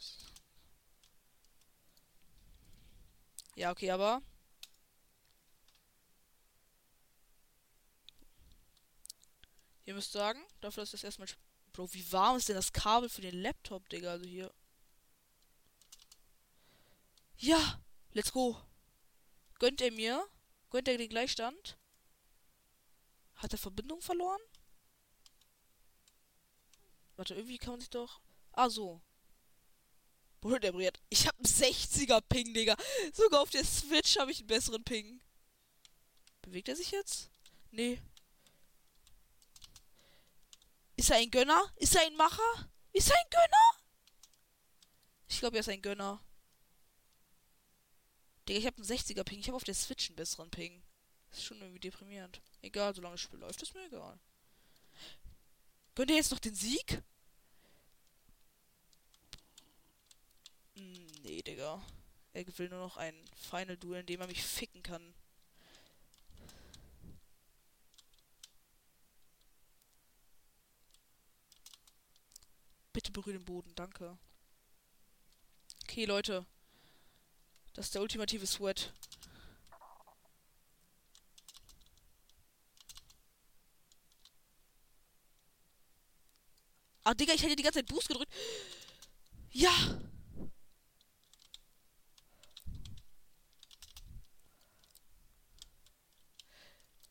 Ja, 3.56 3.72
okay, 3.72 3.92
aber. 3.92 4.22
Ihr 9.86 9.94
müsst 9.94 10.12
sagen, 10.12 10.42
dafür, 10.62 10.84
dass 10.84 10.92
das 10.92 11.04
erstmal. 11.04 11.28
Bro, 11.72 11.94
wie 11.94 12.12
warm 12.12 12.38
ist 12.38 12.50
denn 12.50 12.56
das 12.56 12.72
Kabel 12.72 13.10
für 13.10 13.22
den 13.22 13.42
Laptop, 13.42 13.88
Digga? 13.90 14.12
Also 14.12 14.26
hier. 14.26 14.54
Ja! 17.38 17.82
Let's 18.12 18.32
go! 18.32 18.62
Gönnt 19.60 19.82
er 19.82 19.92
mir? 19.92 20.28
Gönnt 20.70 20.88
er 20.88 20.98
den 20.98 21.10
Gleichstand? 21.10 21.78
Hat 23.36 23.52
er 23.54 23.58
Verbindung 23.58 24.02
verloren? 24.02 24.42
Warte, 27.16 27.36
irgendwie 27.36 27.58
kann 27.58 27.72
man 27.72 27.80
sich 27.80 27.90
doch. 27.90 28.22
Ah, 28.52 28.70
so. 28.70 29.02
Bruder, 30.42 30.60
der 30.60 30.72
briert. 30.74 31.00
Ich 31.10 31.28
hab 31.28 31.36
einen 31.36 31.46
60er 31.46 32.22
Ping, 32.22 32.54
Digga. 32.54 32.76
Sogar 33.14 33.42
auf 33.42 33.50
der 33.50 33.64
Switch 33.64 34.18
habe 34.18 34.32
ich 34.32 34.40
einen 34.40 34.48
besseren 34.48 34.84
Ping. 34.84 35.22
Bewegt 36.42 36.68
er 36.68 36.76
sich 36.76 36.92
jetzt? 36.92 37.30
Nee. 37.72 38.02
Ist 40.96 41.10
er 41.10 41.18
ein 41.18 41.32
Gönner? 41.32 41.62
Ist 41.78 41.96
er 41.96 42.02
ein 42.02 42.16
Macher? 42.16 42.70
Ist 42.92 43.10
er 43.10 43.18
ein 43.18 43.30
Gönner? 43.30 43.86
Ich 45.30 45.40
glaube, 45.40 45.58
er 45.58 45.62
ist 45.62 45.70
ein 45.70 45.82
Gönner. 45.82 46.22
Digga, 48.48 48.60
ich 48.60 48.66
habe 48.66 48.78
einen 48.78 48.86
60er 48.86 49.24
Ping. 49.24 49.40
Ich 49.40 49.48
habe 49.48 49.56
auf 49.56 49.64
der 49.64 49.76
Switch 49.76 50.10
einen 50.10 50.18
besseren 50.18 50.52
Ping. 50.52 50.84
ist 51.32 51.44
schon 51.44 51.62
irgendwie 51.62 51.80
deprimierend. 51.80 52.42
Egal, 52.62 52.94
solange 52.94 53.14
das 53.14 53.22
Spiel 53.22 53.40
läuft, 53.40 53.62
ist 53.62 53.74
mir 53.74 53.86
egal. 53.86 54.20
Könnt 55.96 56.10
ihr 56.10 56.18
jetzt 56.18 56.32
noch 56.32 56.40
den 56.40 56.56
Sieg? 56.56 57.04
Nee, 60.76 61.42
Digga. 61.42 61.82
Er 62.34 62.58
will 62.58 62.70
nur 62.70 62.80
noch 62.80 62.98
ein 62.98 63.16
Final 63.36 63.78
Duel, 63.78 64.00
in 64.00 64.06
dem 64.08 64.22
er 64.22 64.28
mich 64.28 64.44
ficken 64.44 64.82
kann. 64.82 65.14
Bitte 72.92 73.12
berühre 73.12 73.38
den 73.38 73.46
Boden, 73.46 73.74
danke. 73.76 74.18
Okay, 75.84 76.06
Leute. 76.06 76.46
Das 77.74 77.86
ist 77.86 77.96
der 77.96 78.02
ultimative 78.02 78.48
Sweat. 78.48 78.94
Ah, 87.06 87.14
Digga, 87.14 87.34
ich 87.34 87.44
hätte 87.44 87.56
die 87.56 87.64
ganze 87.64 87.80
Zeit 87.80 87.88
Boost 87.88 88.08
gedrückt. 88.08 88.32
Ja! 89.52 89.72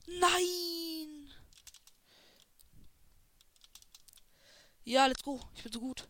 Nein! 0.07 1.31
Ja, 4.85 5.07
let's 5.07 5.22
go. 5.22 5.40
Ich 5.55 5.62
bin 5.62 5.72
so 5.72 5.81
gut. 5.81 6.09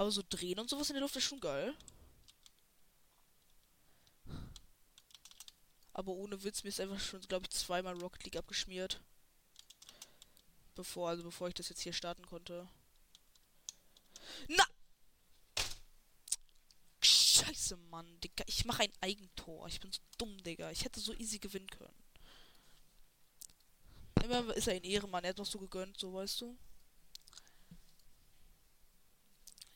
Aber 0.00 0.10
so 0.10 0.22
drehen 0.26 0.58
und 0.58 0.70
sowas 0.70 0.88
in 0.88 0.94
der 0.94 1.02
Luft 1.02 1.16
ist 1.16 1.24
schon 1.24 1.40
geil. 1.40 1.76
Aber 5.92 6.12
ohne 6.12 6.42
Witz, 6.42 6.62
mir 6.62 6.70
ist 6.70 6.80
einfach 6.80 6.98
schon, 6.98 7.20
glaube 7.20 7.44
ich, 7.44 7.50
zweimal 7.50 7.92
Rocket 8.00 8.24
League 8.24 8.36
abgeschmiert. 8.38 8.98
Bevor, 10.74 11.10
also 11.10 11.22
bevor 11.22 11.48
ich 11.48 11.54
das 11.54 11.68
jetzt 11.68 11.82
hier 11.82 11.92
starten 11.92 12.24
konnte. 12.24 12.66
Na! 14.48 14.64
Scheiße, 17.02 17.76
Mann, 17.76 18.20
Digga. 18.20 18.44
Ich 18.46 18.64
mache 18.64 18.84
ein 18.84 18.92
Eigentor. 19.02 19.68
Ich 19.68 19.80
bin 19.80 19.92
so 19.92 20.00
dumm, 20.16 20.42
Digga. 20.42 20.70
Ich 20.70 20.86
hätte 20.86 20.98
so 20.98 21.12
easy 21.12 21.38
gewinnen 21.38 21.68
können. 21.68 22.02
Immer 24.24 24.54
ist 24.56 24.66
er 24.66 24.76
ein 24.76 24.84
Ehrenmann. 24.84 25.24
Er 25.24 25.30
hat 25.30 25.38
doch 25.38 25.44
so 25.44 25.58
gegönnt, 25.58 26.00
so 26.00 26.14
weißt 26.14 26.40
du. 26.40 26.56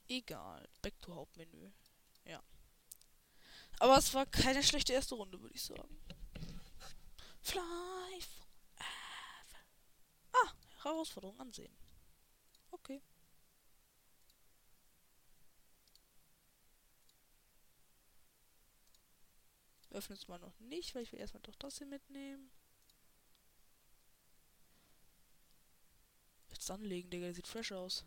Egal. 0.09 0.69
Back 0.83 0.99
to 1.01 1.15
Hauptmenü. 1.15 1.73
Ja. 2.25 2.43
Aber 3.79 3.99
es 3.99 4.13
war 4.15 4.27
keine 4.27 4.63
schlechte 4.63 4.93
erste 4.93 5.15
Runde, 5.15 5.41
würde 5.41 5.55
ich 5.55 5.63
sagen. 5.63 5.99
Fly. 7.43 7.63
Ah, 10.33 10.53
Herausforderung 10.83 11.39
ansehen. 11.41 11.75
Okay. 12.71 13.03
Öffnen 19.91 20.19
es 20.19 20.27
mal 20.27 20.41
noch 20.41 20.59
nicht, 20.59 20.95
weil 20.95 21.05
ich 21.05 21.13
will 21.13 21.21
erstmal 21.21 21.43
doch 21.43 21.55
das 21.57 21.79
hier 21.79 21.87
mitnehmen. 21.87 22.51
Jetzt 26.51 26.71
anlegen, 26.71 27.11
Digga, 27.11 27.27
der 27.27 27.35
sieht 27.35 27.47
fresh 27.47 27.73
aus. 27.73 28.05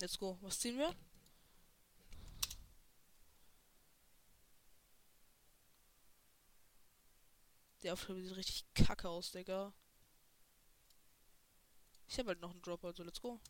Let's 0.00 0.18
go. 0.18 0.38
Was 0.40 0.58
ziehen 0.58 0.78
wir? 0.78 0.94
Der 7.82 7.92
Aufgabe 7.92 8.22
sieht 8.22 8.36
richtig 8.36 8.64
kacke 8.74 9.08
aus, 9.08 9.30
Digga. 9.32 9.72
Ich 12.08 12.18
habe 12.18 12.28
halt 12.28 12.40
noch 12.40 12.50
einen 12.50 12.62
Drop, 12.62 12.84
also 12.84 13.02
let's 13.02 13.20
go. 13.20 13.40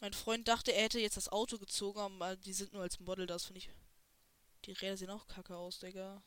Mein 0.00 0.14
Freund 0.14 0.48
dachte, 0.48 0.72
er 0.72 0.84
hätte 0.84 1.00
jetzt 1.00 1.16
das 1.16 1.28
Auto 1.28 1.58
gezogen, 1.58 1.98
aber 1.98 2.36
die 2.36 2.52
sind 2.52 2.72
nur 2.72 2.82
als 2.82 3.00
Model, 3.00 3.26
das 3.26 3.44
finde 3.44 3.58
ich. 3.58 3.70
Die 4.64 4.72
Räder 4.72 4.96
sehen 4.96 5.10
auch 5.10 5.26
kacke 5.26 5.56
aus, 5.56 5.80
Digga. 5.80 6.22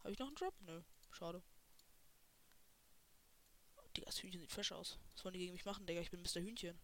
Habe 0.00 0.12
ich 0.12 0.18
noch 0.18 0.26
einen 0.26 0.36
Drop? 0.36 0.54
Nö, 0.62 0.82
schade. 1.12 1.42
Digga, 3.96 4.06
das 4.06 4.22
Hühnchen 4.22 4.40
sieht 4.40 4.52
fresh 4.52 4.72
aus. 4.72 4.98
Was 5.12 5.24
wollen 5.24 5.34
die 5.34 5.40
gegen 5.40 5.52
mich 5.52 5.64
machen, 5.64 5.86
Digga? 5.86 6.00
Ich 6.00 6.10
bin 6.10 6.20
Mr. 6.20 6.40
Hühnchen. 6.40 6.78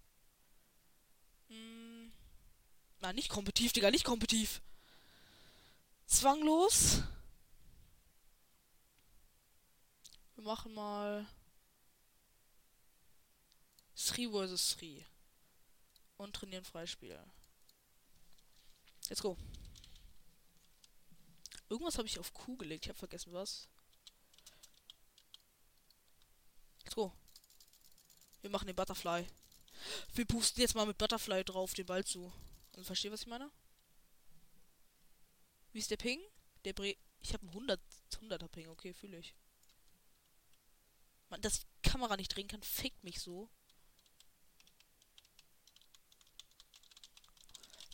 Hm. 1.53 2.13
Na, 3.01 3.13
nicht 3.13 3.29
kompetitiv, 3.29 3.73
Digga, 3.73 3.91
nicht 3.91 4.05
kompetitiv. 4.05 4.61
Zwanglos. 6.07 7.03
Wir 10.35 10.45
machen 10.45 10.75
mal 10.75 11.27
Sri 13.97 14.29
vs. 14.29 14.71
Sri. 14.71 15.05
Und 16.17 16.35
trainieren 16.35 16.65
Freispiel. 16.65 17.19
Let's 19.09 19.23
go. 19.23 19.37
Irgendwas 21.69 21.99
habe 21.99 22.07
ich 22.07 22.19
auf 22.19 22.33
Q 22.33 22.57
gelegt. 22.57 22.85
Ich 22.85 22.89
habe 22.89 22.99
vergessen 22.99 23.33
was. 23.33 23.67
Let's 26.85 26.95
go. 26.95 27.13
Wir 28.43 28.51
machen 28.51 28.67
den 28.67 28.77
Butterfly. 28.77 29.27
Wir 30.15 30.27
pusten 30.27 30.61
jetzt 30.61 30.75
mal 30.75 30.87
mit 30.87 30.99
Butterfly 30.99 31.45
drauf 31.45 31.75
den 31.75 31.87
Ball 31.87 32.05
zu. 32.05 32.33
Also 32.73 32.85
versteht, 32.85 33.13
was 33.13 33.23
ich 33.23 33.27
meine? 33.27 33.51
Wie 35.73 35.79
ist 35.79 35.91
der 35.91 35.97
Ping? 35.97 36.21
Der 36.65 36.73
Bre 36.73 36.97
ich 37.25 37.33
habe 37.33 37.43
einen 37.43 37.51
100 37.51 37.81
100er 38.23 38.49
Ping. 38.49 38.69
Okay, 38.69 38.93
fühle 38.93 39.19
ich. 39.19 39.35
Man, 41.29 41.41
dass 41.41 41.61
die 41.61 41.67
Kamera 41.89 42.17
nicht 42.17 42.35
drehen 42.35 42.49
kann, 42.49 42.63
fickt 42.63 43.03
mich 43.05 43.21
so. 43.21 43.49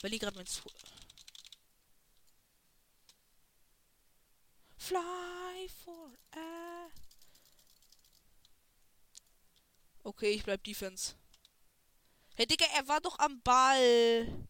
Weil 0.00 0.10
die 0.10 0.18
gerade 0.18 0.36
mein 0.36 0.46
Zwo 0.46 0.70
Fly 4.76 5.68
for 5.84 6.12
air. 6.32 6.90
Okay, 10.02 10.30
ich 10.30 10.44
bleib 10.44 10.64
Defense. 10.64 11.14
Hey, 12.38 12.46
Digga, 12.46 12.66
er 12.66 12.86
war 12.86 13.00
doch 13.00 13.18
am 13.18 13.42
Ball. 13.42 14.46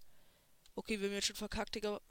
Okay, 0.75 1.01
wir 1.01 1.09
haben 1.09 1.15
jetzt 1.15 1.29
schon 1.29 1.37
verkackt, 1.37 1.75
Digga. 1.75 2.03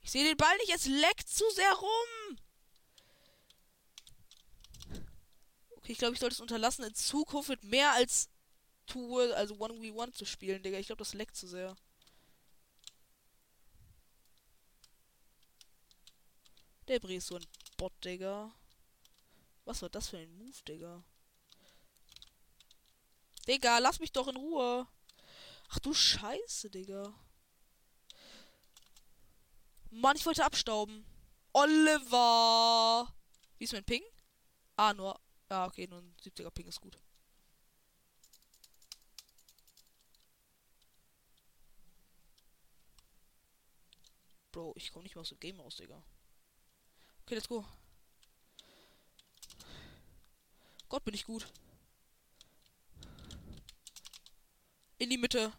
Ich 0.00 0.12
sehe 0.12 0.22
den 0.22 0.36
Ball 0.36 0.56
nicht, 0.58 0.72
es 0.72 0.86
leckt 0.86 1.28
zu 1.28 1.44
sehr 1.50 1.72
rum. 1.72 2.38
Okay, 5.78 5.90
ich 5.90 5.98
glaube, 5.98 6.14
ich 6.14 6.20
sollte 6.20 6.34
es 6.34 6.40
unterlassen, 6.40 6.84
in 6.84 6.94
Zukunft 6.94 7.48
mit 7.48 7.64
mehr 7.64 7.92
als 7.92 8.30
Tour, 8.86 9.34
also 9.34 9.56
1v1 9.56 10.12
zu 10.12 10.26
spielen, 10.26 10.62
Digga. 10.62 10.78
Ich 10.78 10.86
glaube, 10.86 11.02
das 11.02 11.14
leckt 11.14 11.34
zu 11.34 11.48
sehr. 11.48 11.76
Der 16.86 17.00
Brie 17.00 17.16
ist 17.16 17.26
so 17.26 17.34
ein 17.34 17.46
Bot, 17.76 17.92
Digga. 18.04 18.54
Was 19.64 19.82
war 19.82 19.88
das 19.88 20.08
für 20.08 20.18
ein 20.18 20.38
Move, 20.38 20.62
Digga? 20.68 21.02
Digga, 23.48 23.78
lass 23.78 23.98
mich 23.98 24.12
doch 24.12 24.28
in 24.28 24.36
Ruhe. 24.36 24.86
Ach 25.70 25.78
du 25.78 25.94
Scheiße, 25.94 26.70
Digga. 26.70 27.14
Mann, 29.90 30.16
ich 30.16 30.26
wollte 30.26 30.44
abstauben. 30.44 31.04
Oliver! 31.52 33.12
Wie 33.56 33.64
ist 33.64 33.72
mein 33.72 33.84
Ping? 33.84 34.02
Ah, 34.76 34.92
nur. 34.92 35.18
Ah, 35.48 35.66
okay, 35.66 35.86
nur 35.86 36.00
ein 36.00 36.14
70er 36.22 36.50
Ping 36.50 36.68
ist 36.68 36.80
gut. 36.80 36.98
Bro, 44.52 44.74
ich 44.76 44.92
komme 44.92 45.04
nicht 45.04 45.14
mehr 45.14 45.22
aus 45.22 45.30
dem 45.30 45.40
Game 45.40 45.58
raus, 45.58 45.76
Digga. 45.76 46.02
Okay, 47.22 47.34
let's 47.34 47.48
go. 47.48 47.64
Gott, 50.88 51.04
bin 51.04 51.14
ich 51.14 51.24
gut. 51.24 51.50
In 54.98 55.10
die 55.10 55.18
Mitte. 55.18 55.52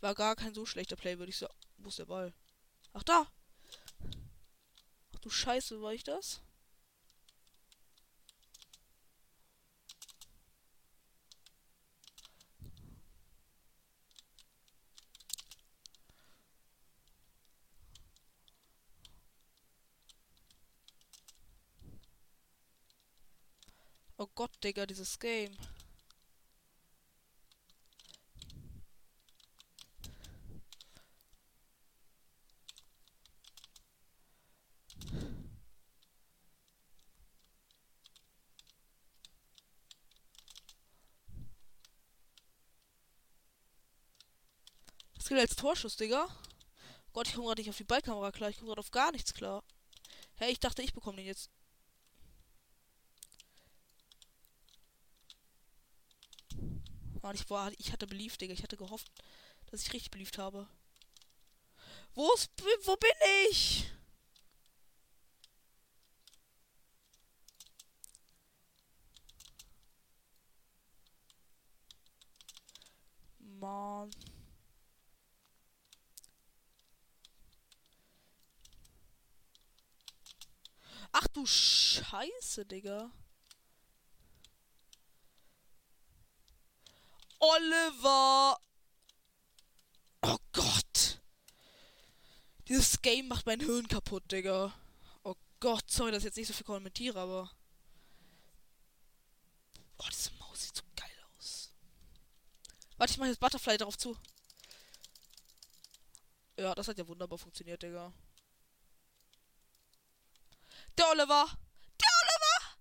War 0.00 0.14
gar 0.14 0.36
kein 0.36 0.54
so 0.54 0.64
schlechter 0.64 0.96
Play, 0.96 1.18
würde 1.18 1.30
ich 1.30 1.38
sagen. 1.38 1.54
Wo 1.78 1.88
ist 1.88 1.98
der 1.98 2.04
Ball? 2.06 2.32
Ach, 2.92 3.02
da. 3.02 3.26
Ach 5.14 5.18
du 5.20 5.28
Scheiße, 5.28 5.82
war 5.82 5.92
ich 5.92 6.04
das? 6.04 6.40
Oh 24.16 24.28
Gott, 24.36 24.52
Digga, 24.62 24.86
dieses 24.86 25.18
Game. 25.18 25.56
Gilt 45.32 45.40
als 45.40 45.56
Torschuss, 45.56 45.96
Digga. 45.96 46.28
Gott, 47.14 47.26
ich 47.26 47.32
komme 47.32 47.46
gerade 47.46 47.62
nicht 47.62 47.70
auf 47.70 47.78
die 47.78 47.84
Ballkamera 47.84 48.30
klar. 48.32 48.50
Ich 48.50 48.58
komme 48.58 48.68
gerade 48.68 48.80
auf 48.80 48.90
gar 48.90 49.12
nichts 49.12 49.32
klar. 49.32 49.64
Hey, 50.34 50.52
ich 50.52 50.60
dachte, 50.60 50.82
ich 50.82 50.92
bekomme 50.92 51.16
den 51.16 51.24
jetzt. 51.24 51.48
Mann, 57.22 57.34
ich 57.34 57.48
war, 57.48 57.72
ich 57.78 57.92
hatte 57.92 58.06
beliebt, 58.06 58.38
Digga. 58.42 58.52
Ich 58.52 58.62
hatte 58.62 58.76
gehofft, 58.76 59.10
dass 59.70 59.80
ich 59.80 59.94
richtig 59.94 60.10
beliebt 60.10 60.36
habe. 60.36 60.68
Wo 62.12 62.30
ist, 62.34 62.50
wo 62.84 62.96
bin 62.96 63.10
ich? 63.48 63.90
Mann. 73.38 74.10
Ach 81.12 81.26
du 81.28 81.44
Scheiße, 81.46 82.64
Digga. 82.64 83.10
Oliver! 87.38 88.58
Oh 90.22 90.38
Gott! 90.52 91.20
Dieses 92.68 93.02
Game 93.02 93.28
macht 93.28 93.46
mein 93.46 93.60
Hirn 93.60 93.88
kaputt, 93.88 94.30
Digga. 94.30 94.72
Oh 95.24 95.34
Gott, 95.60 95.90
sorry, 95.90 96.12
dass 96.12 96.20
ich 96.20 96.26
jetzt 96.26 96.36
nicht 96.36 96.46
so 96.46 96.54
viel 96.54 96.64
kommentiere, 96.64 97.18
aber. 97.20 97.50
Oh, 99.98 100.06
diese 100.10 100.30
Maus 100.34 100.62
sieht 100.62 100.76
so 100.76 100.82
geil 100.96 101.10
aus. 101.36 101.72
Warte, 102.96 103.12
ich 103.12 103.18
mache 103.18 103.28
jetzt 103.28 103.40
Butterfly 103.40 103.76
darauf 103.76 103.98
zu. 103.98 104.16
Ja, 106.56 106.74
das 106.74 106.88
hat 106.88 106.96
ja 106.98 107.06
wunderbar 107.06 107.38
funktioniert, 107.38 107.82
Digga. 107.82 108.12
Der 110.98 111.08
Oliver! 111.08 111.46
Der 112.00 112.10
Oliver! 112.20 112.78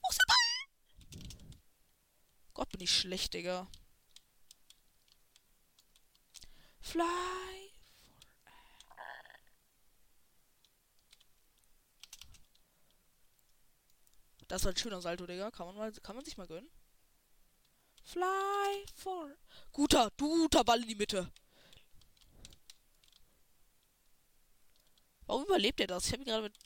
Wo 0.00 0.08
ist 0.10 0.18
der 0.18 0.26
Ball? 0.28 0.50
Gott, 2.54 2.68
bin 2.70 2.80
ich 2.80 2.96
schlecht, 2.96 3.34
Digga. 3.34 3.68
Fly. 6.80 7.70
Das 14.48 14.64
war 14.64 14.72
ein 14.72 14.76
schöner 14.76 15.00
Salto, 15.00 15.26
Digga. 15.26 15.50
Kann 15.52 15.66
man, 15.68 15.76
mal, 15.76 15.92
kann 15.92 16.16
man 16.16 16.24
sich 16.24 16.36
mal 16.36 16.48
gönnen. 16.48 16.68
Fly 18.02 18.84
for. 18.94 19.30
Guter, 19.70 20.10
guter 20.18 20.64
Ball 20.64 20.82
in 20.82 20.88
die 20.88 20.96
Mitte. 20.96 21.30
Warum 25.26 25.44
überlebt 25.44 25.78
er 25.78 25.86
das? 25.86 26.06
Ich 26.06 26.12
habe 26.12 26.22
ihn 26.22 26.26
gerade 26.26 26.42
mit 26.42 26.58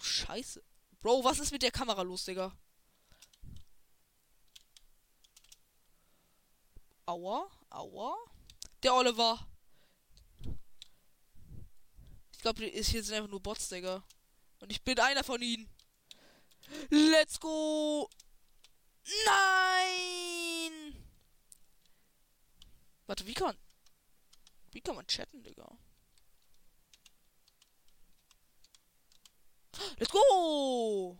Scheiße. 0.00 0.62
Bro, 1.00 1.24
was 1.24 1.38
ist 1.38 1.52
mit 1.52 1.62
der 1.62 1.70
Kamera 1.70 2.02
los, 2.02 2.24
Digga? 2.24 2.56
Aua, 7.06 7.50
aua. 7.70 8.16
Der 8.82 8.94
Oliver. 8.94 9.46
Ich 12.32 12.38
glaube, 12.40 12.64
hier 12.64 12.82
sind 13.02 13.14
einfach 13.14 13.30
nur 13.30 13.42
Bots, 13.42 13.68
Digga. 13.68 14.02
Und 14.60 14.70
ich 14.70 14.82
bin 14.82 14.98
einer 14.98 15.24
von 15.24 15.40
ihnen. 15.40 15.68
Let's 16.90 17.38
go! 17.38 18.08
Nein! 19.26 21.04
Warte, 23.06 23.26
wie 23.26 23.34
kann. 23.34 23.56
Wie 24.72 24.80
kann 24.80 24.96
man 24.96 25.06
chatten, 25.06 25.42
Digga? 25.42 25.76
Let's 29.98 30.10
go! 30.10 31.18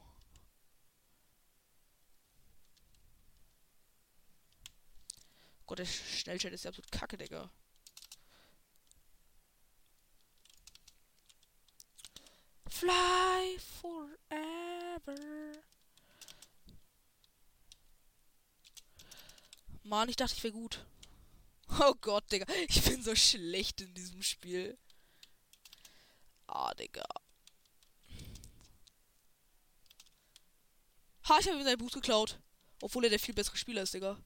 Gott, 5.67 5.79
der 5.79 5.87
Schnellchat 5.87 6.53
ist 6.53 6.65
ja 6.65 6.71
absolut 6.71 6.93
kacke, 6.93 7.17
Digga. 7.17 7.51
Fly 12.69 13.59
forever. 13.81 15.15
Mann, 19.85 20.09
ich 20.09 20.17
dachte, 20.17 20.35
ich 20.37 20.45
wäre 20.45 20.53
gut. 20.53 20.85
Oh 21.81 21.95
Gott, 22.01 22.31
Digga. 22.31 22.47
Ich 22.69 22.85
bin 22.85 23.03
so 23.03 23.15
schlecht 23.15 23.81
in 23.81 23.95
diesem 23.95 24.23
Spiel. 24.23 24.79
Ah, 26.47 26.75
Digga. 26.75 27.05
Ha, 31.29 31.39
ich 31.39 31.47
habe 31.47 31.59
ihm 31.59 31.65
seinen 31.65 31.79
Boost 31.79 31.95
geklaut. 31.95 32.39
Obwohl 32.83 33.05
er 33.05 33.11
der 33.11 33.19
viel 33.19 33.35
bessere 33.35 33.57
Spieler 33.57 33.83
ist, 33.83 33.95
Digga. 33.95 34.19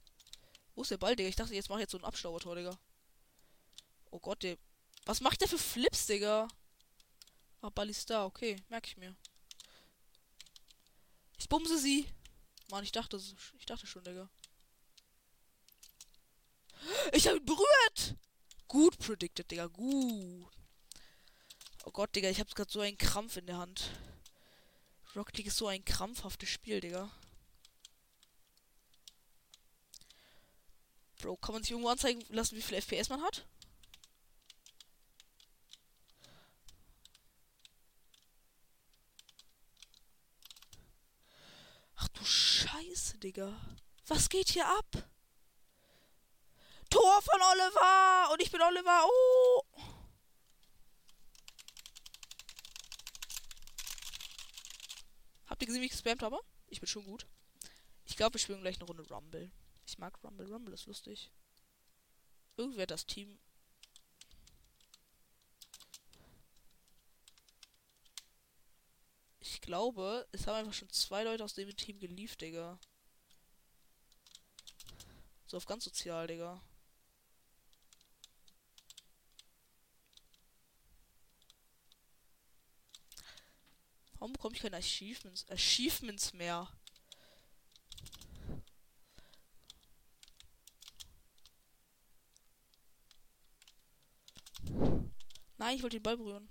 Wo 0.75 0.83
ist 0.83 0.91
der 0.91 0.99
Ball, 0.99 1.15
Digga? 1.15 1.29
Ich 1.29 1.37
dachte, 1.37 1.55
jetzt 1.55 1.69
mache 1.69 1.81
ich 1.81 1.83
jetzt 1.85 1.93
so 1.93 1.99
ein 1.99 2.05
Abstaubertor, 2.05 2.57
Digga. 2.57 2.79
Oh 4.11 4.19
Gott, 4.19 4.43
der. 4.43 4.59
Was 5.05 5.21
macht 5.21 5.41
der 5.41 5.49
für 5.49 5.59
Flips, 5.59 6.07
Digga? 6.07 6.49
Ah, 7.61 7.71
Ball 7.71 7.91
ist 7.91 8.11
da, 8.11 8.25
okay. 8.25 8.57
Merke 8.69 8.89
ich 8.89 8.97
mir. 8.97 9.15
Ich 11.39 11.49
bumse 11.49 11.79
sie. 11.79 12.07
Mann, 12.71 12.85
ich 12.85 12.93
dachte, 12.93 13.21
ich 13.59 13.67
dachte 13.67 13.87
schon, 13.87 14.05
Digga. 14.05 14.29
Ich 17.13 17.27
habe 17.27 17.39
ihn 17.39 17.45
berührt! 17.45 18.17
Gut 18.67 18.99
predicted, 18.99 19.51
Digga. 19.51 19.67
Gut. 19.67 20.53
Oh 21.85 21.91
Gott, 21.91 22.15
Digga, 22.15 22.29
ich 22.29 22.41
habe 22.41 22.51
gerade 22.51 22.71
so 22.71 22.81
einen 22.81 22.99
Krampf 22.99 23.37
in 23.37 23.47
der 23.47 23.57
Hand. 23.57 23.91
Rocket 25.19 25.37
League 25.37 25.49
ist 25.49 25.57
so 25.57 25.67
ein 25.67 25.85
krampfhaftes 25.85 26.49
Spiel, 26.49 26.81
Digga. 26.81 27.11
Bro, 31.17 31.37
kann 31.39 31.55
man 31.55 31.63
sich 31.65 31.73
irgendwo 31.73 31.91
anzeigen 31.91 32.25
lassen, 32.29 32.57
wie 32.57 32.63
viel 32.63 32.81
FPS 32.81 33.09
man 33.09 33.23
hat? 33.23 33.45
Ach 41.97 42.07
du 42.09 42.25
Scheiße, 42.25 43.19
Digga. 43.19 43.61
Was 44.07 44.29
geht 44.29 44.51
hier 44.51 44.69
ab? 44.69 44.87
Tor 46.91 47.21
von 47.23 47.43
Oliver! 47.43 48.31
Und 48.33 48.41
ich 48.41 48.53
bin 48.53 48.63
Oliver. 48.63 49.05
Oh! 49.05 49.68
Habt 55.49 55.63
ihr 55.63 55.67
gesehen, 55.67 55.83
wie 55.83 55.87
ich 55.87 55.93
gespammt 55.93 56.23
habe? 56.23 56.39
Ich 56.69 56.81
bin 56.81 56.87
schon 56.87 57.05
gut. 57.05 57.27
Ich 58.05 58.17
glaube, 58.17 58.35
wir 58.35 58.41
spielen 58.41 58.61
gleich 58.61 58.77
eine 58.77 58.85
Runde 58.85 59.07
Rumble. 59.09 59.51
Ich 59.87 59.99
mag 59.99 60.23
Rumble. 60.23 60.51
Rumble 60.51 60.75
ist 60.75 60.87
lustig. 60.87 61.31
Irgendwer 62.57 62.87
das 62.87 63.07
Team. 63.07 63.39
Ich 69.41 69.61
glaube, 69.63 70.27
es 70.33 70.47
haben 70.47 70.57
einfach 70.57 70.73
schon 70.75 70.91
zwei 70.91 71.25
Leute 71.25 71.45
aus 71.45 71.55
dem 71.55 71.75
Team 71.77 71.99
geliefert, 71.99 72.41
Digga. 72.41 72.79
So 75.47 75.57
auf 75.57 75.67
ganz 75.67 75.85
sozial, 75.85 76.27
Digga. 76.27 76.63
Warum 84.19 84.28
bekomme 84.39 84.55
ich 84.55 84.63
keine 84.63 84.77
Achievements, 84.77 85.47
Achievements 85.51 86.33
mehr? 86.33 86.69
Nein, 95.57 95.75
ich 95.75 95.83
wollte 95.83 95.97
den 95.97 96.05
Ball 96.05 96.17
berühren. 96.17 96.49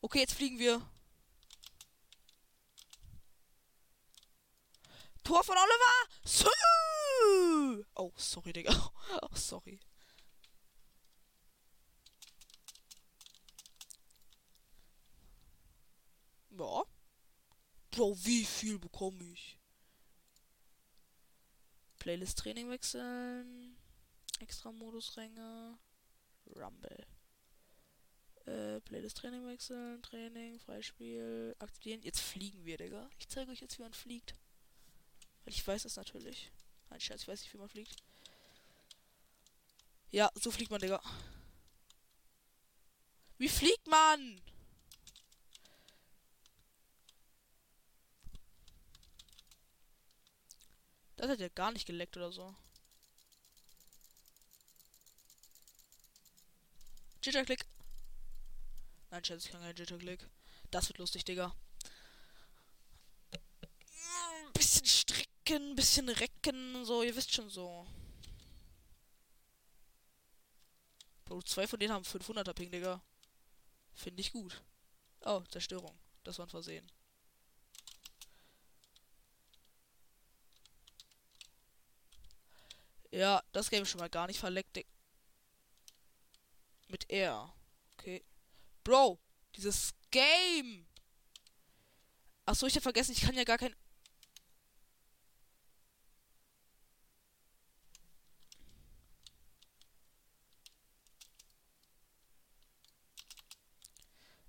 Okay, 0.00 0.20
jetzt 0.20 0.32
fliegen 0.32 0.58
wir. 0.58 0.80
Tor 5.24 5.44
von 5.44 5.56
Oliver! 5.56 6.04
Oh, 7.96 8.12
sorry, 8.16 8.52
Digga. 8.54 8.72
Oh, 9.22 9.28
sorry. 9.34 9.78
Ja. 16.58 16.84
Bro, 17.94 18.16
wie 18.24 18.44
viel 18.44 18.80
bekomme 18.80 19.22
ich? 19.22 19.56
Playlist-Training 22.00 22.68
wechseln. 22.68 23.76
Extra-Modus-Ränge. 24.40 25.78
Rumble. 26.56 27.06
Äh, 28.46 28.80
Playlist-Training 28.80 29.46
wechseln. 29.46 30.02
Training, 30.02 30.58
Freispiel. 30.58 31.54
Aktivieren. 31.60 32.02
Jetzt 32.02 32.18
fliegen 32.18 32.64
wir, 32.64 32.78
Digga. 32.78 33.08
Ich 33.20 33.28
zeige 33.28 33.52
euch 33.52 33.60
jetzt, 33.60 33.78
wie 33.78 33.82
man 33.82 33.94
fliegt. 33.94 34.34
Weil 35.44 35.54
ich 35.54 35.64
weiß 35.64 35.84
das 35.84 35.94
natürlich. 35.94 36.50
Nein, 36.90 37.00
Scherz, 37.00 37.22
ich 37.22 37.28
weiß 37.28 37.42
nicht, 37.42 37.54
wie 37.54 37.58
man 37.58 37.68
fliegt. 37.68 37.94
Ja, 40.10 40.32
so 40.34 40.50
fliegt 40.50 40.72
man, 40.72 40.80
Digga. 40.80 41.00
Wie 43.38 43.48
fliegt 43.48 43.86
man? 43.86 44.40
Das 51.16 51.28
hat 51.28 51.40
ja 51.40 51.48
gar 51.48 51.72
nicht 51.72 51.86
geleckt 51.86 52.16
oder 52.16 52.32
so. 52.32 52.54
Jitterklick. 57.22 57.64
Nein, 59.10 59.24
Schatz, 59.24 59.46
ich 59.46 59.50
kann 59.50 59.62
keinen 59.62 59.76
Jitterklick. 59.76 60.28
Das 60.70 60.88
wird 60.88 60.98
lustig, 60.98 61.24
Digga. 61.24 61.54
Bisschen 64.52 64.86
stricken, 64.86 65.74
bisschen 65.76 66.08
recken, 66.08 66.84
so, 66.84 67.02
ihr 67.02 67.16
wisst 67.16 67.32
schon 67.32 67.48
so. 67.48 67.86
Bro, 71.24 71.42
zwei 71.42 71.66
von 71.66 71.78
denen 71.78 71.92
haben 71.92 72.04
500er 72.04 72.52
Ping, 72.52 72.70
Digga. 72.70 73.00
Finde 73.94 74.20
ich 74.20 74.32
gut. 74.32 74.62
Oh, 75.20 75.40
Zerstörung. 75.48 75.96
Das 76.24 76.38
war 76.38 76.46
ein 76.46 76.50
Versehen. 76.50 76.90
Ja, 83.14 83.44
das 83.52 83.70
Game 83.70 83.86
schon 83.86 84.00
mal 84.00 84.10
gar 84.10 84.26
nicht 84.26 84.40
verleckt. 84.40 84.84
Mit 86.88 87.08
R. 87.10 87.54
Okay. 87.96 88.24
Bro, 88.82 89.20
dieses 89.54 89.94
Game. 90.10 90.84
Achso, 92.44 92.66
ich 92.66 92.74
hab 92.74 92.82
vergessen, 92.82 93.12
ich 93.12 93.20
kann 93.20 93.36
ja 93.36 93.44
gar 93.44 93.56
kein. 93.56 93.76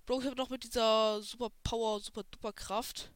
Bro, 0.08 0.22
ich 0.22 0.26
habe 0.26 0.36
noch 0.36 0.50
mit 0.50 0.64
dieser 0.64 1.22
Super 1.22 1.52
Power, 1.64 2.00
Super 2.00 2.24
Duper 2.24 2.52
Kraft. 2.52 3.12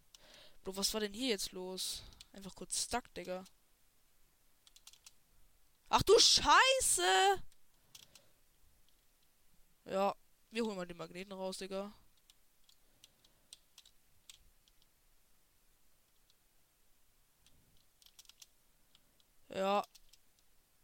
Bro, 0.63 0.77
was 0.77 0.93
war 0.93 1.01
denn 1.01 1.13
hier 1.13 1.29
jetzt 1.29 1.53
los? 1.53 2.03
Einfach 2.33 2.53
kurz 2.53 2.83
stuck, 2.83 3.11
Digga. 3.15 3.43
Ach 5.89 6.03
du 6.03 6.17
Scheiße! 6.19 7.41
Ja, 9.85 10.15
wir 10.51 10.63
holen 10.63 10.75
mal 10.77 10.85
den 10.85 10.97
Magneten 10.97 11.33
raus, 11.33 11.57
Digga. 11.57 11.91
Ja. 19.49 19.83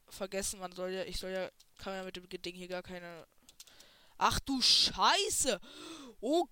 Vergessen, 0.10 0.60
man 0.60 0.72
soll 0.72 0.92
ja, 0.92 1.04
ich 1.04 1.18
soll 1.18 1.32
ja, 1.32 1.50
kann 1.78 1.94
ja 1.94 2.04
mit 2.04 2.16
dem 2.16 2.28
Ding 2.28 2.56
hier 2.56 2.68
gar 2.68 2.82
keine. 2.82 3.28
Ach 4.18 4.40
du 4.40 4.62
Scheiße! 4.62 5.60
Oh 6.20 6.48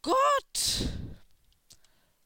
Gott! 0.00 0.58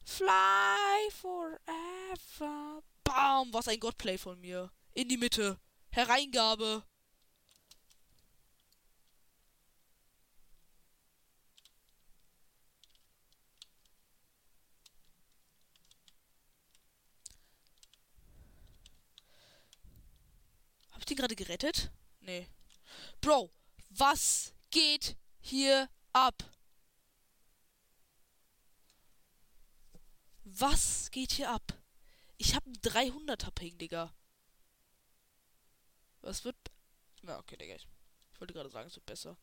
Fly 0.04 1.10
forever. 1.10 2.82
Bam! 3.04 3.52
Was 3.52 3.68
ein 3.68 3.80
Godplay 3.80 4.16
von 4.16 4.40
mir. 4.40 4.70
In 4.94 5.08
die 5.08 5.18
Mitte. 5.18 5.60
Hereingabe. 5.96 6.82
Hab 20.90 20.98
ich 20.98 21.06
den 21.06 21.16
gerade 21.16 21.34
gerettet? 21.34 21.90
Nee. 22.20 22.46
Bro, 23.22 23.50
was 23.88 24.52
geht 24.70 25.16
hier 25.40 25.88
ab? 26.12 26.44
Was 30.44 31.10
geht 31.10 31.32
hier 31.32 31.50
ab? 31.50 31.72
Ich 32.36 32.54
hab 32.54 32.66
einen 32.66 32.76
300er 32.76 33.50
Ping, 33.50 33.78
Digga. 33.78 34.15
Was 36.26 36.44
wird... 36.44 36.56
Ja, 37.22 37.38
okay, 37.38 37.56
Digga. 37.56 37.76
Ich, 37.76 37.86
ich 38.32 38.40
wollte 38.40 38.52
gerade 38.52 38.68
sagen, 38.68 38.88
es 38.88 38.96
wird 38.96 39.06
besser. 39.06 39.36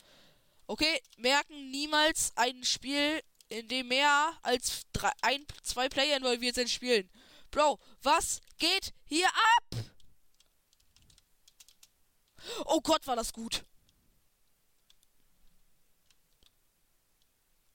Okay, 0.67 1.01
merken 1.15 1.71
niemals 1.71 2.33
ein 2.35 2.61
Spiel, 2.65 3.23
in 3.47 3.69
dem 3.69 3.87
mehr 3.87 4.37
als 4.41 4.81
drei, 4.91 5.11
ein, 5.21 5.45
zwei 5.61 5.87
Player 5.87 6.17
involviert 6.17 6.55
sind, 6.55 6.69
spielen. 6.69 7.09
Bro, 7.51 7.79
was 8.01 8.41
geht 8.57 8.93
hier 9.05 9.27
ab? 9.27 9.85
Oh 12.65 12.81
Gott, 12.81 13.07
war 13.07 13.15
das 13.15 13.31
gut. 13.31 13.63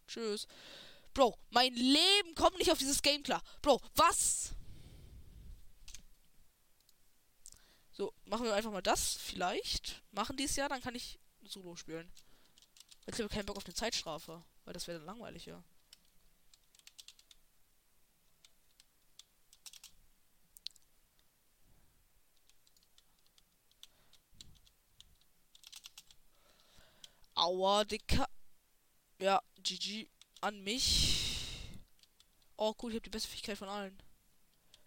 Tschüss. 0.06 0.46
Bro, 1.14 1.38
mein 1.48 1.72
Leben 1.72 2.34
kommt 2.34 2.58
nicht 2.58 2.70
auf 2.70 2.78
dieses 2.78 3.00
Game 3.00 3.22
klar. 3.22 3.42
Bro, 3.62 3.80
was? 3.94 4.54
So, 7.98 8.14
machen 8.26 8.44
wir 8.44 8.54
einfach 8.54 8.70
mal 8.70 8.80
das. 8.80 9.16
Vielleicht. 9.16 10.02
Machen 10.12 10.36
dies 10.36 10.54
Jahr, 10.54 10.68
dann 10.68 10.80
kann 10.80 10.94
ich 10.94 11.18
Solo 11.44 11.74
spielen. 11.74 12.08
Jetzt 13.06 13.18
habe 13.18 13.24
ich 13.24 13.32
keinen 13.32 13.46
Bock 13.46 13.56
auf 13.56 13.64
eine 13.64 13.74
Zeitstrafe. 13.74 14.44
Weil 14.64 14.74
das 14.74 14.86
wäre 14.86 14.98
dann 14.98 15.06
langweilig, 15.06 15.46
ja. 15.46 15.62
Aua, 27.34 27.84
Dicker. 27.84 28.28
Ja, 29.20 29.42
GG 29.62 30.08
an 30.40 30.62
mich. 30.62 31.36
Oh, 32.56 32.74
cool, 32.80 32.90
ich 32.90 32.96
habe 32.96 33.04
die 33.04 33.10
beste 33.10 33.28
Fähigkeit 33.28 33.58
von 33.58 33.68
allen. 33.68 34.00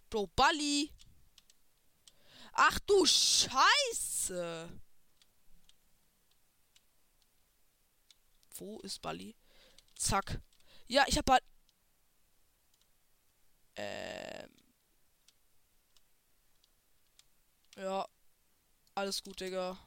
Bro, 0.10 0.28
Bali. 0.28 0.92
Ach 2.52 2.80
du 2.80 3.06
Scheiße. 3.06 4.70
Wo 8.56 8.80
ist 8.82 9.02
Bali? 9.02 9.36
Zack. 9.96 10.42
Ja, 10.88 11.06
ich 11.08 11.18
hab 11.18 11.26
Bali. 11.26 11.42
Ähm. 13.76 14.50
Ja. 17.78 18.08
Alles 18.96 19.24
gut, 19.24 19.40
Digga. 19.40 19.78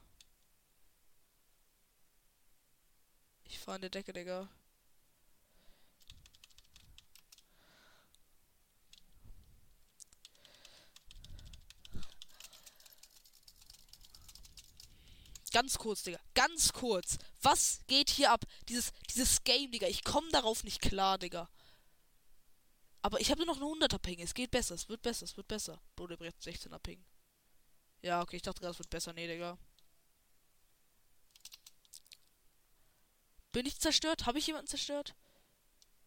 Ich 3.45 3.59
fahr 3.59 3.75
an 3.75 3.83
der 3.83 3.91
Decke, 3.91 4.13
Digga. 4.13 4.49
Ganz 15.55 15.79
kurz, 15.79 16.03
Digga. 16.03 16.19
Ganz 16.35 16.73
kurz. 16.73 17.17
Was 17.41 17.79
geht 17.87 18.11
hier 18.11 18.33
ab? 18.33 18.45
Dieses, 18.69 18.91
dieses 19.09 19.45
Game, 19.45 19.71
Digga. 19.71 19.87
Ich 19.87 20.03
komme 20.03 20.29
darauf 20.33 20.65
nicht 20.65 20.83
klar, 20.83 21.17
Digga. 21.17 21.49
Aber 23.03 23.21
ich 23.21 23.31
habe 23.31 23.47
nur 23.47 23.55
noch 23.55 23.63
eine 23.63 23.87
100er 23.87 24.01
Ping. 24.01 24.19
Es 24.19 24.35
geht 24.35 24.51
besser. 24.51 24.75
Es 24.75 24.89
wird 24.89 25.03
besser. 25.03 25.23
Es 25.27 25.37
wird 25.37 25.47
besser. 25.47 25.81
Bro, 25.95 26.09
der 26.09 26.17
bricht 26.17 26.41
16er 26.41 26.81
Ping. 26.81 27.05
Ja, 28.03 28.21
okay. 28.21 28.35
Ich 28.35 28.43
dachte 28.43 28.63
gerade, 28.63 28.73
es 28.73 28.81
wird 28.81 28.91
besser. 28.91 29.13
Nee, 29.13 29.29
Digga. 29.29 29.57
Bin 33.53 33.65
ich 33.65 33.79
zerstört? 33.79 34.27
Habe 34.27 34.41
ich 34.41 34.49
jemanden 34.49 34.67
zerstört? 34.67 35.15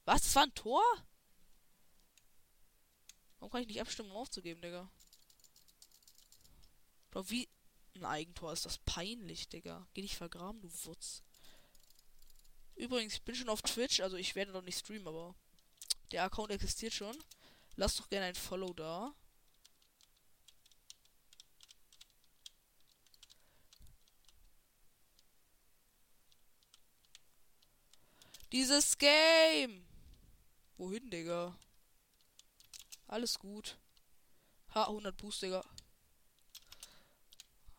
Was? 0.03 0.23
Das 0.23 0.35
war 0.35 0.43
ein 0.43 0.55
Tor? 0.55 0.83
Warum 3.39 3.49
kann 3.49 3.61
ich 3.61 3.67
nicht 3.67 3.79
abstimmen, 3.79 4.11
um 4.11 4.17
aufzugeben, 4.17 4.61
Digga? 4.61 4.91
Bro, 7.11 7.29
wie 7.29 7.47
ein 7.97 8.05
Eigentor 8.05 8.53
ist 8.53 8.65
das 8.65 8.77
peinlich, 8.79 9.49
Digga. 9.49 9.87
Geh 9.93 10.01
dich 10.01 10.17
vergraben, 10.17 10.61
du 10.61 10.69
Wutz. 10.85 11.23
Übrigens, 12.75 13.13
ich 13.13 13.23
bin 13.23 13.35
schon 13.35 13.49
auf 13.49 13.61
Twitch, 13.61 14.01
also 14.01 14.17
ich 14.17 14.35
werde 14.35 14.51
noch 14.51 14.61
nicht 14.61 14.79
streamen, 14.79 15.07
aber 15.07 15.35
der 16.11 16.23
Account 16.23 16.51
existiert 16.51 16.93
schon. 16.93 17.17
Lass 17.75 17.97
doch 17.97 18.09
gerne 18.09 18.27
ein 18.27 18.35
Follow 18.35 18.73
da. 18.73 19.15
Dieses 28.51 28.97
Game! 28.97 29.85
Wohin, 30.77 31.09
Digga? 31.09 31.57
Alles 33.07 33.37
gut. 33.39 33.77
Ha, 34.73 34.83
100 34.85 35.17
Boost, 35.17 35.41
Digga. 35.41 35.63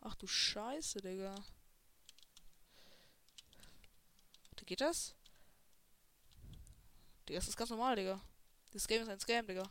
Ach 0.08 0.14
du 0.14 0.26
Scheiße, 0.26 1.00
Digga. 1.00 1.34
Geht 4.68 4.82
das? 4.82 5.14
Digga, 7.26 7.38
das 7.38 7.48
ist 7.48 7.56
ganz 7.56 7.70
normal, 7.70 7.96
Digga. 7.96 8.20
Das 8.70 8.86
Game 8.86 9.00
ist 9.00 9.08
ein 9.08 9.18
Scam, 9.18 9.46
Digga. 9.46 9.62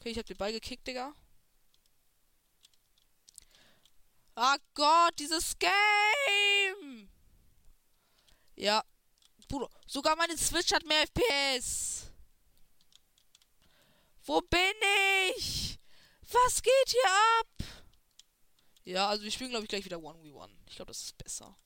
Okay, 0.00 0.10
ich 0.10 0.18
hab 0.18 0.26
den 0.26 0.36
Ball 0.36 0.50
gekickt, 0.50 0.84
Digga. 0.84 1.14
Ah 4.34 4.56
Gott, 4.74 5.16
dieses 5.20 5.56
Game! 5.56 7.08
Ja. 8.56 8.82
Bruder, 9.46 9.70
sogar 9.86 10.16
meine 10.16 10.36
Switch 10.36 10.72
hat 10.72 10.84
mehr 10.84 11.02
FPS. 11.02 12.10
Wo 14.24 14.40
bin 14.40 14.74
ich? 15.36 15.78
Was 16.32 16.62
geht 16.62 16.88
hier 16.88 17.10
ab? 17.40 17.46
Ja, 18.84 19.08
also 19.08 19.22
wir 19.22 19.30
spielen, 19.30 19.50
glaube 19.50 19.64
ich, 19.64 19.68
gleich 19.68 19.84
wieder 19.84 19.98
1v1. 19.98 20.50
Ich 20.66 20.76
glaube, 20.76 20.90
das 20.90 21.02
ist 21.02 21.18
besser. 21.18 21.56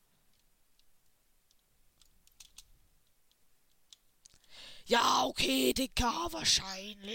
Ja, 4.87 5.25
okay, 5.25 5.73
Digga, 5.73 6.29
wahrscheinlich. 6.31 7.15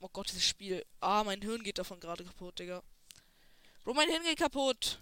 Oh 0.00 0.08
Gott, 0.12 0.28
dieses 0.28 0.44
Spiel. 0.44 0.84
Ah, 1.00 1.24
mein 1.24 1.40
Hirn 1.42 1.62
geht 1.62 1.78
davon 1.78 1.98
gerade 2.00 2.24
kaputt, 2.24 2.58
Digga. 2.58 2.82
Bro, 3.84 3.94
mein 3.94 4.10
Hirn 4.10 4.22
geht 4.22 4.38
kaputt. 4.38 4.98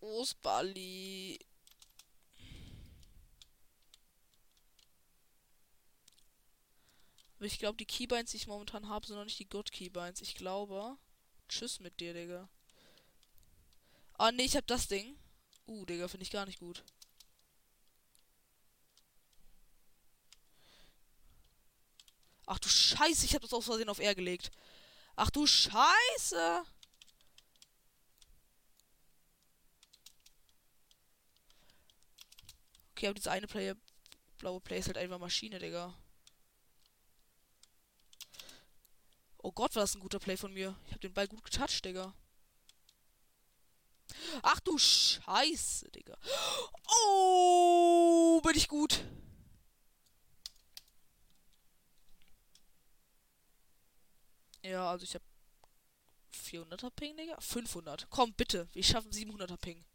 Wo 0.00 0.22
ist 0.22 0.40
Bali? 0.42 1.38
Aber 7.36 7.46
ich 7.46 7.58
glaube, 7.58 7.78
die 7.78 7.86
Keybinds, 7.86 8.32
die 8.32 8.36
ich 8.36 8.46
momentan 8.46 8.88
habe, 8.88 9.06
sind 9.06 9.16
noch 9.16 9.24
nicht 9.24 9.38
die 9.38 9.48
Good 9.48 9.72
Keybinds. 9.72 10.20
Ich 10.20 10.34
glaube. 10.34 10.96
Tschüss 11.48 11.80
mit 11.80 11.98
dir, 12.00 12.12
Digga. 12.14 12.48
Ah, 14.18 14.30
nee, 14.30 14.44
ich 14.44 14.56
hab 14.56 14.66
das 14.66 14.88
Ding. 14.88 15.16
Uh, 15.66 15.84
Digga, 15.86 16.08
finde 16.08 16.24
ich 16.24 16.30
gar 16.30 16.44
nicht 16.46 16.58
gut. 16.60 16.84
Ach 22.46 22.58
du 22.58 22.68
Scheiße, 22.68 23.24
ich 23.24 23.34
hab 23.34 23.42
das 23.42 23.52
aus 23.52 23.64
Versehen 23.64 23.88
auf 23.88 24.00
R 24.00 24.14
gelegt. 24.14 24.50
Ach 25.16 25.30
du 25.30 25.46
Scheiße! 25.46 26.64
Okay, 33.00 33.06
aber 33.06 33.14
diese 33.14 33.30
eine 33.30 33.46
Player, 33.46 33.76
blaue 34.36 34.60
Play 34.60 34.78
ist 34.78 34.88
halt 34.88 34.98
einfach 34.98 35.18
Maschine, 35.18 35.58
Digga. 35.58 35.96
Oh 39.38 39.52
Gott, 39.52 39.74
war 39.74 39.84
das 39.84 39.94
ein 39.94 40.00
guter 40.00 40.18
Play 40.18 40.36
von 40.36 40.52
mir. 40.52 40.78
Ich 40.84 40.90
habe 40.90 41.00
den 41.00 41.14
Ball 41.14 41.26
gut 41.26 41.42
getouched, 41.42 41.82
Digga. 41.82 42.14
Ach 44.42 44.60
du 44.60 44.76
Scheiße, 44.76 45.90
Digga. 45.92 46.14
Oh, 47.06 48.38
bin 48.42 48.54
ich 48.54 48.68
gut. 48.68 49.02
Ja, 54.60 54.90
also 54.90 55.04
ich 55.04 55.14
habe 55.14 55.24
400er 56.34 56.90
Ping, 56.90 57.16
Digga. 57.16 57.40
500. 57.40 58.10
Komm, 58.10 58.34
bitte. 58.34 58.68
Wir 58.74 58.84
schaffen 58.84 59.10
700er 59.10 59.56
Ping. 59.56 59.86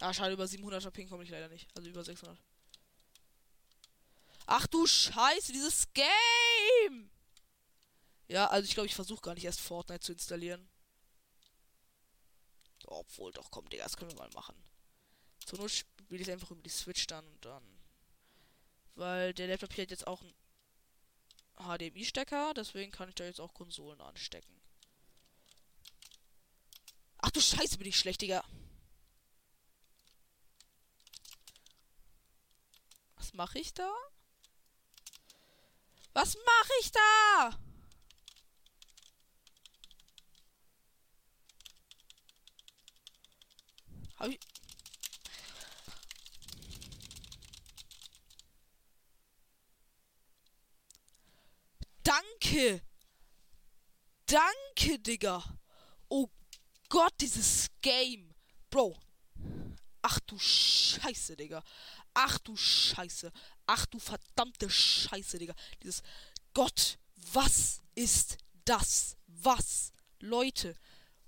Ja, 0.00 0.12
schade, 0.12 0.34
über 0.34 0.44
700er 0.44 0.90
Ping 0.90 1.08
komme 1.08 1.24
ich 1.24 1.30
leider 1.30 1.48
nicht. 1.48 1.68
Also 1.76 1.88
über 1.88 2.04
600. 2.04 2.38
Ach 4.46 4.66
du 4.66 4.86
Scheiße, 4.86 5.52
dieses 5.52 5.92
Game! 5.92 7.10
Ja, 8.28 8.46
also 8.48 8.66
ich 8.66 8.74
glaube, 8.74 8.86
ich 8.86 8.94
versuche 8.94 9.22
gar 9.22 9.34
nicht 9.34 9.44
erst 9.44 9.60
Fortnite 9.60 10.00
zu 10.00 10.12
installieren. 10.12 10.68
Obwohl, 12.86 13.32
doch, 13.32 13.50
komm, 13.50 13.68
Digga, 13.68 13.84
das 13.84 13.96
können 13.96 14.10
wir 14.10 14.18
mal 14.18 14.30
machen. 14.34 14.54
Zur 15.46 15.58
Not 15.58 15.70
spiele 15.70 16.22
ich 16.22 16.30
einfach 16.30 16.50
über 16.50 16.62
die 16.62 16.70
Switch 16.70 17.06
dann 17.06 17.26
und 17.26 17.44
dann. 17.44 17.62
Weil 18.94 19.34
der 19.34 19.48
Laptop 19.48 19.72
hier 19.72 19.82
hat 19.82 19.90
jetzt 19.90 20.06
auch 20.06 20.22
einen 20.22 20.34
HDMI-Stecker, 21.56 22.54
deswegen 22.54 22.92
kann 22.92 23.08
ich 23.08 23.14
da 23.14 23.24
jetzt 23.24 23.40
auch 23.40 23.54
Konsolen 23.54 24.00
anstecken. 24.00 24.60
Ach 27.18 27.30
du 27.30 27.40
Scheiße, 27.40 27.78
bin 27.78 27.88
ich 27.88 27.98
schlecht, 27.98 28.20
Digga. 28.20 28.44
Mache 33.34 33.58
ich 33.58 33.74
da? 33.74 33.92
Was 36.12 36.36
mache 36.36 36.72
ich 36.80 36.92
da? 36.92 37.58
Hab 44.16 44.28
ich. 44.28 44.38
Danke! 52.04 52.82
Danke, 54.26 54.98
Digga! 55.00 55.42
Oh 56.08 56.28
Gott, 56.88 57.14
dieses 57.20 57.68
Game! 57.80 58.34
Bro! 58.70 58.96
Ach 60.02 60.20
du 60.20 60.38
Scheiße, 60.38 61.36
Digga! 61.36 61.64
Ach 62.14 62.38
du 62.38 62.56
Scheiße! 62.56 63.32
Ach 63.66 63.86
du 63.86 63.98
verdammte 63.98 64.70
Scheiße, 64.70 65.38
Digga! 65.38 65.54
Dieses 65.82 66.02
Gott! 66.54 66.98
Was 67.32 67.82
ist 67.94 68.38
das? 68.64 69.16
Was? 69.26 69.92
Leute! 70.20 70.76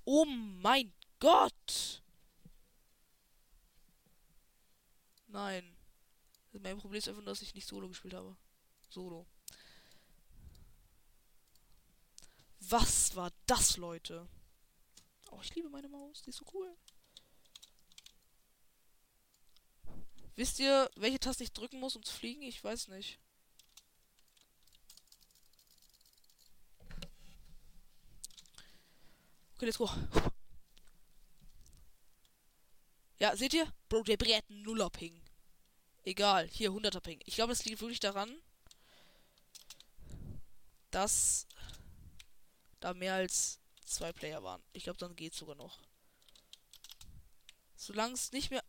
Oh 0.05 0.25
mein 0.25 0.93
Gott! 1.19 2.03
Nein. 5.27 5.77
Mein 6.53 6.79
Problem 6.79 6.99
ist 6.99 7.09
einfach 7.09 7.23
nur, 7.23 7.33
dass 7.33 7.43
ich 7.43 7.55
nicht 7.55 7.69
Solo 7.69 7.89
gespielt 7.89 8.15
habe. 8.15 8.37
Solo. 8.89 9.27
Was 12.61 13.15
war 13.15 13.31
das, 13.47 13.77
Leute? 13.77 14.27
Oh, 15.31 15.41
ich 15.43 15.55
liebe 15.55 15.69
meine 15.69 15.89
Maus. 15.89 16.23
Die 16.23 16.31
ist 16.31 16.39
so 16.39 16.47
cool. 16.55 16.75
Wisst 20.37 20.59
ihr, 20.59 20.91
welche 20.97 21.19
Taste 21.19 21.45
ich 21.45 21.53
drücken 21.53 21.81
muss, 21.81 21.97
um 21.97 22.03
zu 22.03 22.15
fliegen? 22.15 22.43
Ich 22.43 22.63
weiß 22.63 22.89
nicht. 22.89 23.19
Okay, 29.55 29.65
let's 29.65 29.79
go. 29.79 29.91
Ja, 33.19 33.35
seht 33.35 33.55
ihr? 33.55 33.73
Bro, 33.89 34.03
der 34.03 34.19
brät 34.19 34.45
Nuller 34.51 34.91
Ping. 34.91 35.23
Egal, 36.05 36.47
hier 36.49 36.71
100er 36.71 37.01
Ping. 37.01 37.21
Ich 37.25 37.37
glaube, 37.37 37.55
es 37.55 37.65
liegt 37.65 37.81
wirklich 37.81 38.01
daran, 38.01 38.31
dass 40.91 41.47
da 42.81 42.93
mehr 42.93 43.15
als 43.15 43.59
zwei 43.87 44.13
Player 44.13 44.43
waren. 44.43 44.63
Ich 44.75 44.85
glaube, 44.85 44.99
dann 44.99 45.17
geht 45.17 45.35
sogar 45.35 45.55
noch. 45.55 45.81
Solange 47.77 48.13
es 48.13 48.33
nicht 48.33 48.51
mehr 48.51 48.63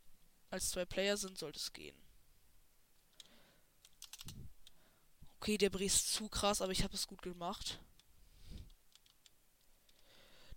als 0.58 0.72
zwei 0.72 0.86
Player 0.86 1.18
sind, 1.18 1.38
sollte 1.38 1.60
es 1.60 1.72
gehen. 1.72 1.96
Okay, 5.40 5.58
der 5.58 5.70
Brie 5.70 5.86
ist 5.86 6.14
zu 6.14 6.28
krass, 6.30 6.62
aber 6.62 6.72
ich 6.72 6.84
habe 6.84 6.96
es 6.96 7.08
gut 7.08 7.22
gemacht. 7.22 7.80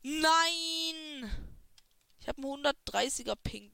Nein! 0.02 1.30
Ich 2.18 2.28
habe 2.28 2.42
einen 2.42 2.66
130er 2.66 3.36
Ping. 3.36 3.70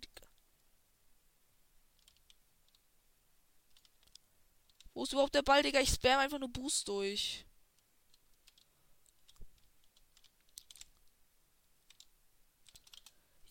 Wo 4.95 5.05
ist 5.05 5.13
überhaupt 5.13 5.35
der 5.35 5.43
Ball, 5.43 5.63
Digga? 5.63 5.79
Ich 5.81 5.91
spam 5.91 6.19
einfach 6.19 6.39
nur 6.39 6.49
Boost 6.49 6.89
durch. 6.89 7.45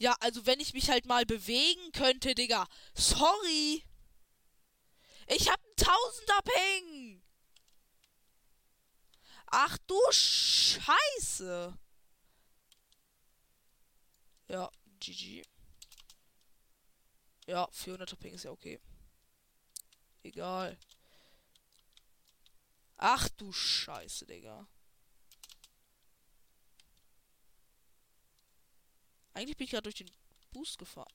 Ja, 0.05 0.15
also 0.19 0.45
wenn 0.45 0.59
ich 0.59 0.75
mich 0.75 0.91
halt 0.91 1.07
mal 1.07 1.25
bewegen 1.25 1.91
könnte, 1.91 2.35
Digga. 2.35 2.67
Sorry. 2.93 3.83
Ich 5.25 5.49
hab 5.49 5.59
einen 5.59 5.75
Tausender 5.77 6.41
Ping. 6.43 7.23
Ach 9.47 9.79
du 9.87 9.99
Scheiße. 10.11 11.75
Ja, 14.47 14.69
GG. 14.99 15.43
Ja, 17.47 17.67
400er 17.71 18.15
Ping 18.15 18.35
ist 18.35 18.43
ja 18.43 18.51
okay. 18.51 18.79
Egal. 20.21 20.77
Ach 22.97 23.27
du 23.29 23.51
Scheiße, 23.51 24.27
Digga. 24.27 24.67
Eigentlich 29.35 29.57
bin 29.57 29.65
ich 29.65 29.71
gerade 29.71 29.83
durch 29.83 29.95
den 29.95 30.09
Boost 30.51 30.77
gefahren. 30.77 31.13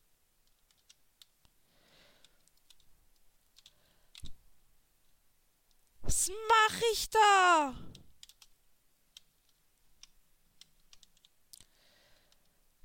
Was 6.02 6.28
mache 6.28 6.84
ich 6.92 7.08
da? 7.08 7.74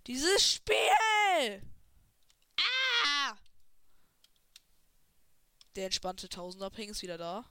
Dieses 0.07 0.53
Spiel! 0.53 1.61
Ah! 2.57 3.37
Der 5.75 5.85
entspannte 5.85 6.29
Tausender-Ping 6.29 6.91
ist 6.91 7.01
wieder 7.01 7.17
da. 7.17 7.43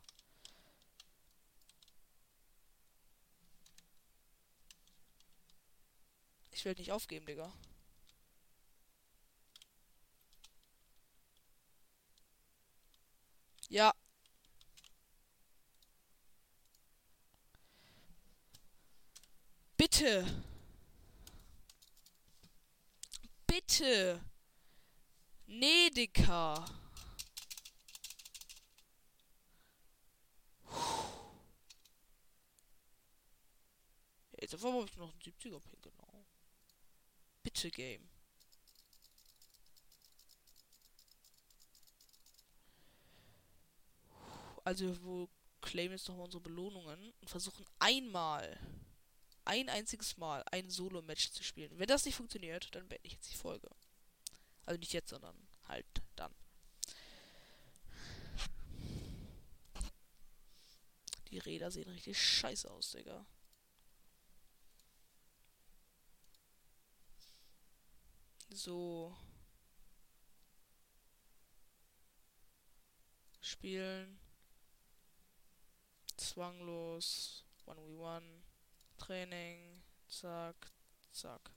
Ich 6.53 6.65
will 6.65 6.75
nicht 6.79 6.93
aufgeben, 6.93 7.27
Digga. 7.27 7.53
Ja. 13.75 13.93
Bitte. 19.77 20.25
Bitte. 23.49 24.21
Nedeka. 25.47 26.65
Jetzt 34.41 34.55
auf 34.55 34.63
habe 34.63 34.85
ich 34.85 34.97
noch 34.97 35.11
einen 35.11 35.21
70er 35.21 35.59
Pin, 35.59 35.81
genau. 35.83 36.25
Bitte 37.43 37.73
Game. 37.73 38.14
Also 44.65 44.87
wir 45.05 45.29
claimen 45.61 45.93
jetzt 45.93 46.09
nochmal 46.09 46.25
unsere 46.25 46.43
Belohnungen 46.43 47.13
und 47.21 47.31
versuchen 47.31 47.65
einmal, 47.79 48.59
ein 49.45 49.69
einziges 49.69 50.17
Mal, 50.17 50.43
ein 50.51 50.71
Solo-Match 50.71 51.33
zu 51.33 51.45
spielen. 51.45 51.79
Wenn 51.79 51.87
das 51.87 52.07
nicht 52.07 52.15
funktioniert, 52.17 52.75
dann 52.75 52.89
beende 52.89 53.07
ich 53.07 53.13
jetzt 53.13 53.31
die 53.31 53.37
Folge. 53.37 53.69
Also 54.65 54.79
nicht 54.79 54.95
jetzt, 54.95 55.11
sondern 55.11 55.37
halt 55.69 55.87
dann. 56.17 56.35
Die 61.31 61.39
Räder 61.39 61.71
sehen 61.71 61.91
richtig 61.91 62.19
scheiße 62.19 62.71
aus, 62.71 62.93
Digga. 62.93 63.27
So. 68.51 69.15
Spielen 73.43 74.24
zwanglos 76.29 77.45
1v1 77.67 78.23
Training, 78.99 79.83
zack, 80.09 80.73
zack. 81.13 81.51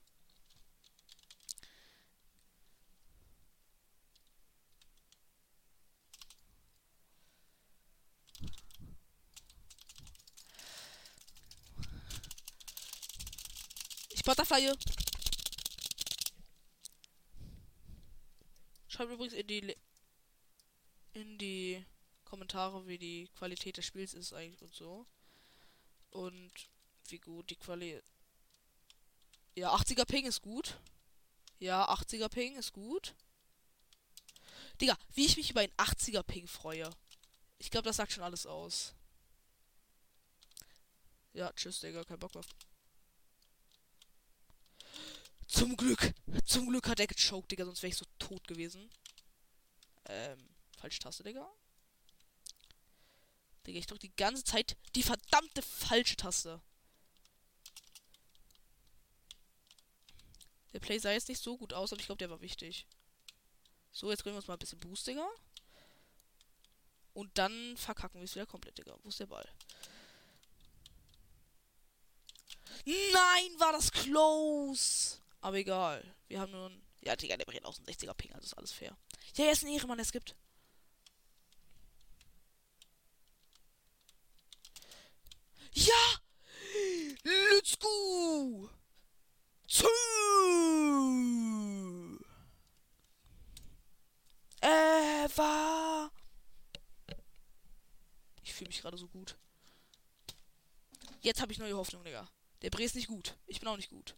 Butterfly. 14.28 14.74
Schreibt 18.88 19.10
übrigens 19.10 19.32
in 19.32 19.46
die 19.46 19.60
Le 19.60 19.76
in 21.14 21.38
die 21.38 21.82
Kommentare, 22.28 22.86
wie 22.86 22.98
die 22.98 23.28
Qualität 23.38 23.76
des 23.76 23.86
Spiels 23.86 24.14
ist 24.14 24.32
eigentlich 24.32 24.62
und 24.62 24.74
so. 24.74 25.06
Und 26.10 26.52
wie 27.08 27.18
gut 27.18 27.50
die 27.50 27.56
Qualität. 27.56 28.04
Ja, 29.54 29.74
80er 29.74 30.04
Ping 30.04 30.26
ist 30.26 30.42
gut. 30.42 30.78
Ja, 31.58 31.88
80er 31.88 32.28
Ping 32.28 32.56
ist 32.56 32.72
gut. 32.72 33.14
Digga, 34.80 34.96
wie 35.14 35.26
ich 35.26 35.36
mich 35.36 35.50
über 35.50 35.60
ein 35.60 35.72
80er 35.72 36.22
Ping 36.22 36.46
freue. 36.46 36.88
Ich 37.58 37.70
glaube, 37.70 37.86
das 37.86 37.96
sagt 37.96 38.12
schon 38.12 38.22
alles 38.22 38.46
aus. 38.46 38.94
Ja, 41.32 41.52
tschüss, 41.52 41.80
Digga, 41.80 42.04
kein 42.04 42.18
Bock 42.18 42.34
mehr. 42.34 42.44
Zum 45.48 45.76
Glück. 45.76 46.14
Zum 46.44 46.68
Glück 46.68 46.88
hat 46.88 47.00
er 47.00 47.06
gechoked, 47.06 47.50
Digga, 47.50 47.64
sonst 47.64 47.82
wäre 47.82 47.90
ich 47.90 47.96
so 47.96 48.04
tot 48.18 48.46
gewesen. 48.46 48.88
Ähm, 50.04 50.38
falsche 50.76 51.00
Taste, 51.00 51.24
Digga. 51.24 51.50
Digga, 53.68 53.80
ich 53.80 53.86
drücke 53.86 54.00
die 54.00 54.16
ganze 54.16 54.44
Zeit 54.44 54.76
die 54.94 55.02
verdammte 55.02 55.60
falsche 55.60 56.16
Taste. 56.16 56.60
Der 60.72 60.80
Play 60.80 60.98
sah 60.98 61.12
jetzt 61.12 61.28
nicht 61.28 61.42
so 61.42 61.58
gut 61.58 61.74
aus, 61.74 61.92
aber 61.92 62.00
ich 62.00 62.06
glaube, 62.06 62.18
der 62.18 62.30
war 62.30 62.40
wichtig. 62.40 62.86
So, 63.92 64.10
jetzt 64.10 64.24
gönnen 64.24 64.34
wir 64.34 64.38
uns 64.38 64.46
mal 64.46 64.54
ein 64.54 64.58
bisschen 64.58 64.80
Boost, 64.80 65.06
Digga. 65.06 65.28
Und 67.12 67.36
dann 67.36 67.76
verkacken 67.76 68.20
wir 68.20 68.24
es 68.24 68.34
wieder 68.34 68.46
komplett, 68.46 68.78
Digga. 68.78 68.96
Wo 69.02 69.08
ist 69.08 69.20
der 69.20 69.26
Ball? 69.26 69.46
Nein, 72.86 73.58
war 73.58 73.72
das 73.72 73.90
close. 73.92 75.18
Aber 75.40 75.56
egal. 75.56 76.14
Wir 76.28 76.40
haben 76.40 76.52
nur 76.52 76.70
ein... 76.70 76.82
Ja, 77.02 77.16
Digga, 77.16 77.36
der 77.36 77.44
bringt 77.44 77.64
aus 77.64 77.80
ein 77.80 77.86
60er 77.86 78.14
Ping, 78.14 78.32
also 78.32 78.46
ist 78.46 78.56
alles 78.56 78.72
fair. 78.72 78.96
Ja, 79.36 79.44
er 79.44 79.52
ist 79.52 79.62
ein 79.62 79.72
Ehrenmann, 79.72 79.98
es 79.98 80.12
gibt. 80.12 80.34
Ja! 85.86 85.94
Let's 87.22 87.78
go! 87.78 88.68
Two! 89.68 89.88
Ever! 94.60 96.10
Ich 98.42 98.52
fühle 98.54 98.68
mich 98.68 98.80
gerade 98.80 98.96
so 98.96 99.06
gut. 99.06 99.36
Jetzt 101.20 101.40
habe 101.40 101.52
ich 101.52 101.58
neue 101.58 101.76
Hoffnung, 101.76 102.02
Digga. 102.02 102.28
Der 102.62 102.70
Bre 102.70 102.82
ist 102.82 102.96
nicht 102.96 103.06
gut. 103.06 103.36
Ich 103.46 103.60
bin 103.60 103.68
auch 103.68 103.76
nicht 103.76 103.90
gut. 103.90 104.16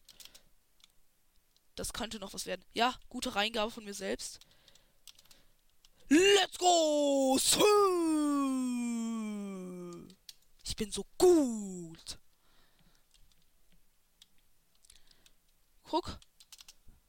Das 1.75 1.93
könnte 1.93 2.19
noch 2.21 2.33
was 2.33 2.47
werden. 2.47 2.65
Ja, 2.73 2.99
gute 3.11 3.35
Reingabe 3.35 3.71
von 3.71 3.85
mir 3.85 3.93
selbst. 3.93 4.41
Let's 6.09 6.57
go! 6.59 7.39
Ich 10.71 10.77
bin 10.77 10.93
so 10.93 11.05
gut. 11.19 12.21
Guck. 15.83 16.21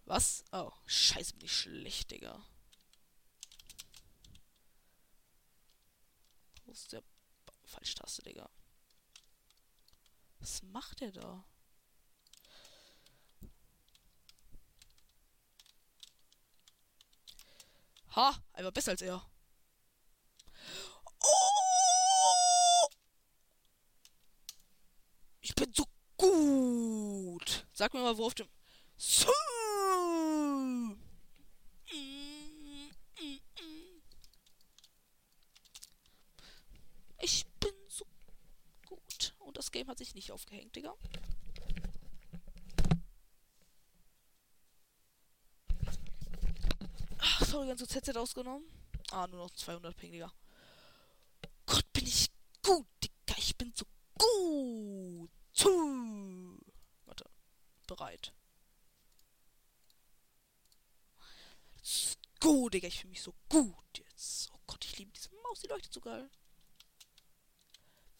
Was? 0.06 0.44
Oh, 0.52 0.72
scheiße, 0.88 1.36
bin 1.36 1.46
ich 1.46 1.56
schlecht, 1.56 2.10
Digga. 2.10 2.44
Wo 6.66 6.72
ist 6.72 6.92
der... 6.92 7.04
Falsche 7.66 7.94
Taste, 7.94 8.24
Digga. 8.24 8.50
Was 10.40 10.64
macht 10.64 11.04
er 11.04 11.12
da? 11.12 11.46
Ha, 18.16 18.44
einfach 18.54 18.72
besser 18.72 18.92
als 18.92 19.04
er. 19.04 19.24
Oh! 21.20 21.72
Ich 25.44 25.51
bin 25.62 25.74
so 25.74 25.86
gut. 26.18 27.68
Sag 27.74 27.94
mir 27.94 28.02
mal, 28.02 28.18
wo 28.18 28.26
auf 28.26 28.34
dem. 28.34 28.48
So. 28.98 29.32
Ich 37.20 37.46
bin 37.60 37.74
so 37.88 38.06
gut. 38.88 39.36
Und 39.40 39.58
das 39.58 39.72
Game 39.72 39.88
hat 39.88 40.00
sich 40.00 40.16
nicht 40.16 40.32
aufgehängt, 40.32 40.76
Digga. 40.76 40.96
sorry, 47.46 47.68
ganz 47.68 47.82
so 47.82 47.86
ZZ 47.86 48.16
ausgenommen. 48.16 48.66
Ah, 49.12 49.28
nur 49.28 49.42
noch 49.42 49.52
200 49.52 49.96
Ping, 49.96 50.12
Digga. 50.12 50.32
Gott, 51.66 51.86
bin 51.94 52.08
ich 52.08 52.32
gut, 52.64 52.88
Digga. 53.04 53.36
Ich 53.38 53.56
bin 53.58 53.74
so 53.76 53.86
gut. 54.18 55.30
Zu. 55.54 55.70
Warte. 57.06 57.30
Bereit. 58.02 58.34
Gut, 62.40 62.74
Digga. 62.74 62.88
Ich 62.88 63.00
fühle 63.00 63.12
mich 63.12 63.22
so 63.22 63.36
gut 63.48 64.00
jetzt. 64.00 64.50
Oh 64.52 64.60
Gott, 64.66 64.84
ich 64.84 64.98
liebe 64.98 65.12
diese 65.12 65.30
Maus. 65.44 65.60
Die 65.60 65.68
leuchtet 65.68 65.94
so 65.94 66.02
geil. 66.02 66.28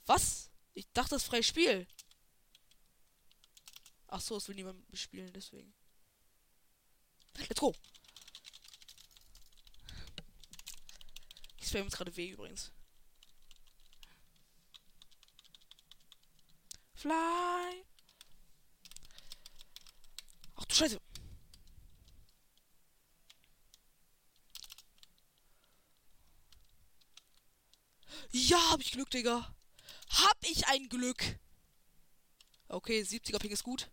Was? 0.06 0.52
Ich 0.74 0.88
dachte, 0.94 1.12
das 1.12 1.24
ist 1.24 1.30
freies 1.30 1.48
Spiel. 1.48 1.88
Ach 4.08 4.22
so, 4.22 4.38
es 4.38 4.48
will 4.48 4.56
niemand 4.56 4.86
spielen, 4.94 5.34
deswegen. 5.34 5.74
Let's 7.38 7.60
go. 7.60 7.74
spam 11.64 11.86
uns 11.86 11.96
gerade 11.96 12.16
weh 12.18 12.32
übrigens. 12.32 12.72
Fly! 16.94 17.91
Scheiße! 20.72 21.00
Ja, 28.32 28.72
hab 28.72 28.80
ich 28.80 28.92
Glück, 28.92 29.10
Digga. 29.10 29.54
Hab 30.10 30.38
ich 30.42 30.68
ein 30.68 30.88
Glück. 30.88 31.40
Okay, 32.70 33.02
70er 33.02 33.40
Ping 33.40 33.52
ist 33.52 33.64
gut. 33.64 33.92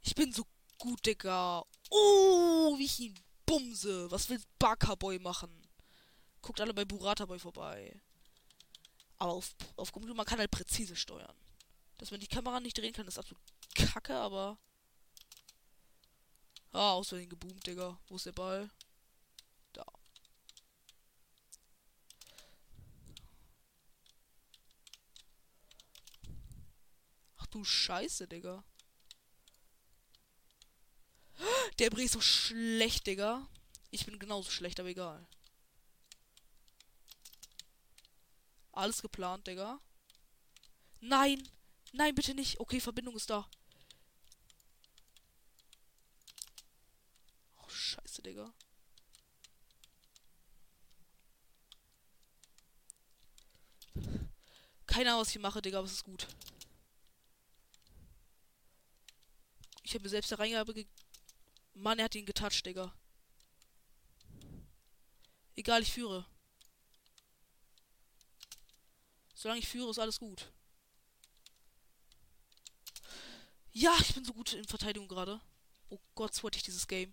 Ich 0.00 0.14
bin 0.14 0.32
so 0.32 0.46
gut, 0.78 1.04
Digga. 1.04 1.62
Oh, 1.90 2.78
wie 2.78 2.84
ich 2.84 3.00
ihn 3.00 3.18
bumse. 3.46 4.10
Was 4.10 4.28
will 4.28 4.40
Barkerboy 4.58 5.18
machen? 5.18 5.50
Guckt 6.42 6.60
alle 6.60 6.74
bei 6.74 6.84
Burata 6.84 7.26
Boy 7.26 7.38
vorbei. 7.38 8.00
Aber 9.18 9.32
auf, 9.32 9.54
auf 9.76 9.92
Computer, 9.92 10.14
man 10.14 10.26
kann 10.26 10.38
halt 10.38 10.50
präzise 10.50 10.96
steuern. 10.96 11.34
Dass 11.98 12.10
man 12.10 12.20
die 12.20 12.26
Kamera 12.26 12.60
nicht 12.60 12.76
drehen 12.76 12.92
kann, 12.92 13.06
ist 13.06 13.18
absolut 13.18 13.42
kacke, 13.74 14.14
aber. 14.14 14.58
Ah, 16.72 16.92
außerdem 16.92 17.28
geboomt, 17.28 17.66
Digga. 17.66 17.98
Wo 18.08 18.16
ist 18.16 18.26
der 18.26 18.32
Ball? 18.32 18.68
Da. 19.72 19.86
Ach 27.36 27.46
du 27.46 27.64
Scheiße, 27.64 28.26
Digga. 28.26 28.64
Der 31.78 31.90
Brie 31.90 32.04
ist 32.04 32.12
so 32.12 32.20
schlecht, 32.20 33.06
Digga. 33.06 33.46
Ich 33.90 34.06
bin 34.06 34.18
genauso 34.18 34.50
schlecht, 34.50 34.78
aber 34.80 34.88
egal. 34.88 35.26
Alles 38.72 39.02
geplant, 39.02 39.46
Digga. 39.46 39.80
Nein! 41.00 41.48
Nein, 41.92 42.14
bitte 42.14 42.34
nicht. 42.34 42.58
Okay, 42.58 42.80
Verbindung 42.80 43.14
ist 43.14 43.30
da. 43.30 43.48
Oh, 47.58 47.68
scheiße, 47.68 48.22
Digga. 48.22 48.52
Keine 54.86 55.10
Ahnung, 55.10 55.22
was 55.22 55.30
ich 55.30 55.40
mache, 55.40 55.62
Digga, 55.62 55.78
aber 55.78 55.86
es 55.86 55.94
ist 55.94 56.04
gut. 56.04 56.26
Ich 59.82 59.94
habe 59.94 60.02
mir 60.02 60.08
selbst 60.08 60.32
eine 60.32 60.38
Reingabe 60.40 60.74
gegeben. 60.74 60.93
Mann, 61.74 61.98
er 61.98 62.06
hat 62.06 62.14
ihn 62.14 62.26
getoucht, 62.26 62.64
Digga. 62.64 62.94
Egal, 65.56 65.82
ich 65.82 65.92
führe. 65.92 66.26
Solange 69.34 69.60
ich 69.60 69.68
führe, 69.68 69.90
ist 69.90 69.98
alles 69.98 70.18
gut. 70.18 70.50
Ja, 73.72 73.94
ich 74.00 74.14
bin 74.14 74.24
so 74.24 74.32
gut 74.32 74.52
in 74.52 74.64
Verteidigung 74.64 75.08
gerade. 75.08 75.40
Oh 75.90 76.00
Gott, 76.14 76.42
hatte 76.42 76.56
ich 76.56 76.62
dieses 76.62 76.86
Game. 76.86 77.12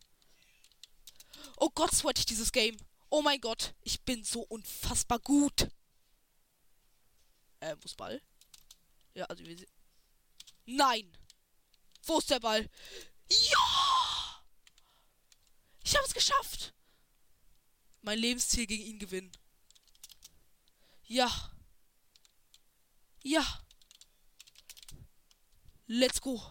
Oh 1.57 1.70
Gott, 1.70 1.93
sweat 1.93 2.20
ich 2.20 2.26
dieses 2.26 2.51
Game. 2.51 2.78
Oh 3.09 3.22
mein 3.22 3.41
Gott, 3.41 3.74
ich 3.82 4.01
bin 4.01 4.24
so 4.24 4.41
unfassbar 4.41 5.20
gut. 5.20 5.70
Äh, 7.59 7.76
wo 7.80 7.86
ist 7.86 7.97
Ball? 7.97 8.22
Ja, 9.14 9.26
also 9.26 9.43
wir 9.43 9.66
Nein! 10.66 11.12
Wo 12.03 12.20
ist 12.20 12.30
der 12.30 12.39
Ball? 12.39 12.70
Ja! 13.30 14.01
Ich 15.92 15.98
habe 15.98 16.08
es 16.08 16.14
geschafft! 16.14 16.74
Mein 18.02 18.18
Lebensziel 18.18 18.66
gegen 18.66 18.86
ihn 18.86 18.98
gewinnen. 18.98 19.30
Ja. 21.04 21.52
Ja. 23.24 23.66
Let's 25.88 26.22
go. 26.22 26.42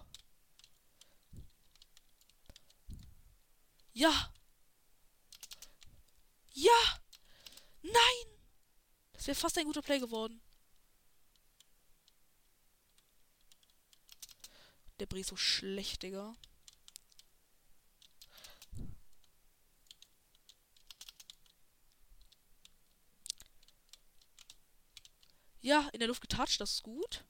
Ja. 3.95 4.30
Ja. 6.53 7.01
Nein. 7.80 7.95
Das 9.14 9.26
wäre 9.26 9.36
fast 9.36 9.57
ein 9.57 9.64
guter 9.64 9.80
Play 9.80 10.01
geworden. 10.01 10.43
Der 14.99 15.07
Brie 15.07 15.20
ist 15.20 15.28
so 15.28 15.36
schlecht, 15.36 16.03
Digga. 16.03 16.36
Ja, 25.62 25.88
in 25.92 25.98
der 25.98 26.08
Luft 26.08 26.22
getatscht, 26.22 26.61
das 26.61 26.72
ist 26.72 26.82
gut. 26.82 27.24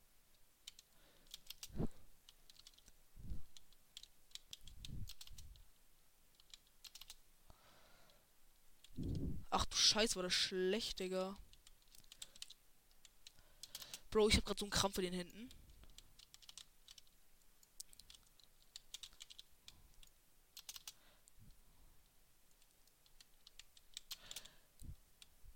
Ach 9.51 9.64
du 9.64 9.76
Scheiße, 9.76 10.14
war 10.14 10.22
das 10.22 10.33
schlecht, 10.33 11.01
Digga. 11.01 11.37
Bro, 14.11 14.28
ich 14.28 14.37
hab 14.37 14.45
grad 14.45 14.59
so 14.59 14.64
einen 14.64 14.70
Krampf 14.70 14.99
in 14.99 15.05
den 15.05 15.14
Händen. 15.14 15.49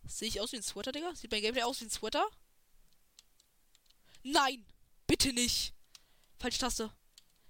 Sehe 0.06 0.28
ich 0.28 0.40
aus 0.40 0.52
wie 0.52 0.56
ein 0.56 0.62
Sweater, 0.62 0.92
Digga? 0.92 1.14
Sieht 1.14 1.30
mein 1.30 1.40
Gameplay 1.40 1.62
aus 1.62 1.80
wie 1.80 1.84
ein 1.84 1.90
Sweater? 1.90 2.28
Nein! 4.24 4.64
Bitte 5.06 5.32
nicht! 5.32 5.74
Falsche 6.38 6.58
Taste. 6.58 6.90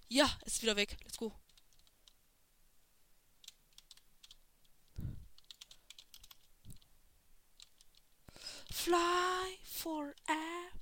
Ja, 0.09 0.39
ist 0.45 0.61
wieder 0.61 0.77
weg. 0.77 0.97
Let's 1.05 1.17
go. 1.17 1.33
Fly 8.71 9.59
for 9.65 10.15
air. 10.27 10.73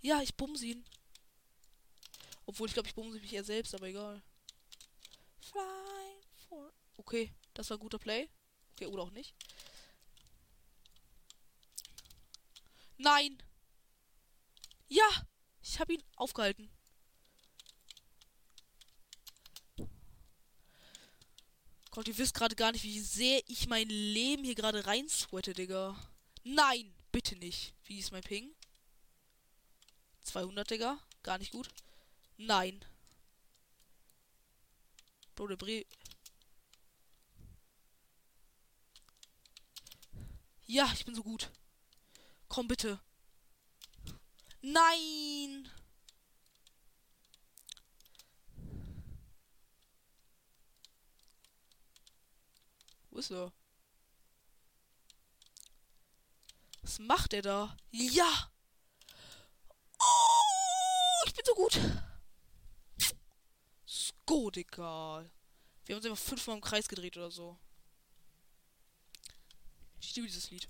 Ja, 0.00 0.22
ich 0.22 0.34
bumse 0.34 0.66
ihn. 0.66 0.84
Obwohl, 2.46 2.66
ich 2.66 2.74
glaube, 2.74 2.88
ich 2.88 2.94
bumse 2.94 3.20
mich 3.20 3.32
eher 3.32 3.44
selbst, 3.44 3.74
aber 3.74 3.88
egal. 3.88 4.22
Fly 5.40 6.22
for... 6.48 6.72
Okay, 6.96 7.32
das 7.52 7.68
war 7.68 7.76
ein 7.76 7.80
guter 7.80 7.98
Play. 7.98 8.28
Okay, 8.72 8.86
oder 8.86 9.02
auch 9.02 9.10
nicht. 9.10 9.34
Nein! 13.02 13.42
Ja! 14.88 15.08
Ich 15.62 15.80
habe 15.80 15.94
ihn 15.94 16.02
aufgehalten. 16.16 16.70
Gott, 21.90 22.08
ihr 22.08 22.18
wisst 22.18 22.34
gerade 22.34 22.54
gar 22.56 22.72
nicht, 22.72 22.84
wie 22.84 23.00
sehr 23.00 23.42
ich 23.48 23.68
mein 23.68 23.88
Leben 23.88 24.44
hier 24.44 24.54
gerade 24.54 24.84
rein 24.86 25.08
sweate, 25.08 25.54
Digga. 25.54 25.96
Nein! 26.44 26.94
Bitte 27.10 27.36
nicht. 27.36 27.74
Wie 27.84 27.98
ist 27.98 28.12
mein 28.12 28.22
Ping? 28.22 28.54
200, 30.24 30.70
Digga. 30.70 30.98
Gar 31.22 31.38
nicht 31.38 31.52
gut. 31.52 31.70
Nein. 32.36 32.84
Bro, 35.34 35.48
der 35.48 35.56
Bre 35.56 35.86
Ja, 40.66 40.90
ich 40.92 41.06
bin 41.06 41.14
so 41.14 41.22
gut. 41.22 41.50
Komm 42.50 42.66
bitte. 42.66 43.00
Nein! 44.60 45.70
Wo 53.10 53.18
ist 53.18 53.30
er? 53.30 53.52
Was 56.82 56.98
macht 56.98 57.32
er 57.34 57.42
da? 57.42 57.76
Ja! 57.92 58.50
Oh, 60.00 61.24
ich 61.26 61.34
bin 61.34 61.44
so 61.44 61.54
gut. 61.54 61.78
Sko, 63.86 64.50
Digga. 64.50 65.24
Wir 65.84 65.94
haben 65.94 66.02
uns 66.02 66.10
einfach 66.10 66.28
fünfmal 66.28 66.56
im 66.56 66.62
Kreis 66.62 66.88
gedreht 66.88 67.16
oder 67.16 67.30
so. 67.30 67.56
Ich 70.00 70.16
liebe 70.16 70.26
dieses 70.26 70.50
Lied. 70.50 70.68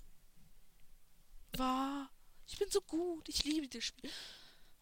War. 1.57 2.09
Ich 2.47 2.57
bin 2.57 2.69
so 2.69 2.81
gut. 2.81 3.27
Ich 3.29 3.43
liebe 3.43 3.67
das 3.67 3.83
Spiel. 3.83 4.11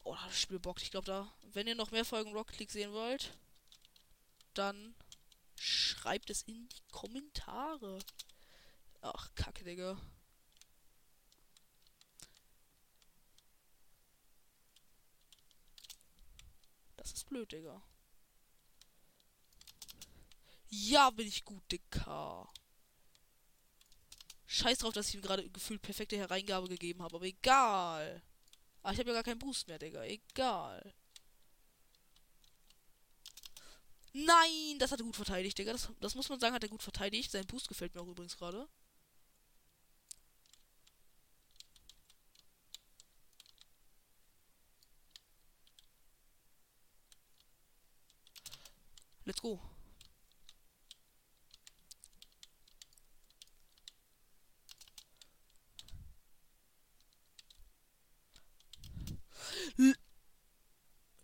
Oh, 0.04 0.16
das 0.26 0.40
Spiel 0.40 0.60
bockt. 0.60 0.82
Ich 0.82 0.92
glaube 0.92 1.06
da. 1.06 1.34
Wenn 1.54 1.68
ihr 1.68 1.76
noch 1.76 1.92
mehr 1.92 2.06
Folgen 2.06 2.34
Rocket 2.34 2.60
League 2.60 2.72
sehen 2.72 2.94
wollt, 2.94 3.32
dann 4.54 4.96
schreibt 5.56 6.30
es 6.30 6.44
in 6.44 6.68
die 6.70 6.82
Kommentare. 6.92 8.00
Ach, 9.02 9.34
Kacke, 9.36 9.64
Digga. 9.64 10.00
Das 16.98 17.14
ist 17.14 17.30
blöd, 17.30 17.52
Digga. 17.52 17.82
Ja, 20.70 21.10
bin 21.10 21.28
ich 21.28 21.46
gut, 21.46 21.64
Digga. 21.72 22.48
Scheiß 24.52 24.80
drauf, 24.80 24.94
dass 24.94 25.10
ich 25.10 25.16
ihm 25.16 25.22
gerade 25.22 25.48
gefühlt 25.48 25.82
perfekte 25.84 26.18
Hereingabe 26.18 26.68
gegeben 26.68 27.04
habe, 27.04 27.18
aber 27.18 27.26
egal. 27.26 28.24
Ah, 28.82 28.92
ich 28.92 28.98
habe 29.00 29.10
ja 29.10 29.14
gar 29.14 29.24
keinen 29.24 29.38
Boost 29.38 29.68
mehr, 29.68 29.78
Digga. 29.78 30.04
Egal. 30.04 30.96
Nein, 34.14 34.80
das 34.80 34.92
hat 34.92 35.00
er 35.02 35.06
gut 35.06 35.16
verteidigt, 35.16 35.56
Digga. 35.58 35.72
Das, 35.74 35.90
das 36.00 36.16
muss 36.16 36.30
man 36.30 36.40
sagen, 36.40 36.56
hat 36.56 36.64
er 36.64 36.70
gut 36.70 36.82
verteidigt. 36.82 37.30
Sein 37.32 37.46
Boost 37.46 37.68
gefällt 37.68 37.94
mir 37.94 38.02
auch 38.02 38.08
übrigens 38.08 38.38
gerade. 38.38 38.68
Let's 49.26 49.42
go. 49.42 49.62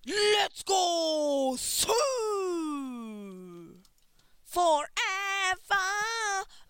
Let's 0.05 0.63
go! 1.55 1.57
So! 1.57 1.93
Forever! 4.43 4.87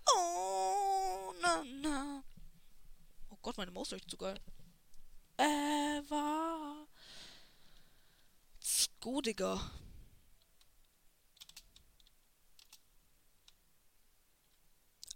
Oh, 0.10 1.34
na, 1.42 1.64
na. 1.64 2.24
Oh 3.32 3.38
Gott, 3.42 3.58
meine 3.58 3.72
Maus 3.72 3.92
leuchtet 3.92 4.12
so 4.12 4.18
geil. 4.18 4.40
Ever! 5.38 6.88
Let's 8.60 8.90
go, 9.00 9.22
Digga. 9.22 9.60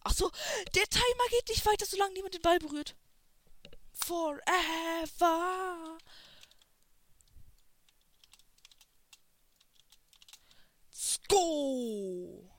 Achso, 0.04 0.32
der 0.76 0.88
Timer 0.88 1.30
geht 1.30 1.50
nicht 1.50 1.66
weiter, 1.66 1.86
solange 1.86 2.14
niemand 2.14 2.34
den 2.34 2.42
Ball 2.42 2.60
berührt. 2.60 2.96
Forever! 3.94 5.98
Go! 11.30 12.52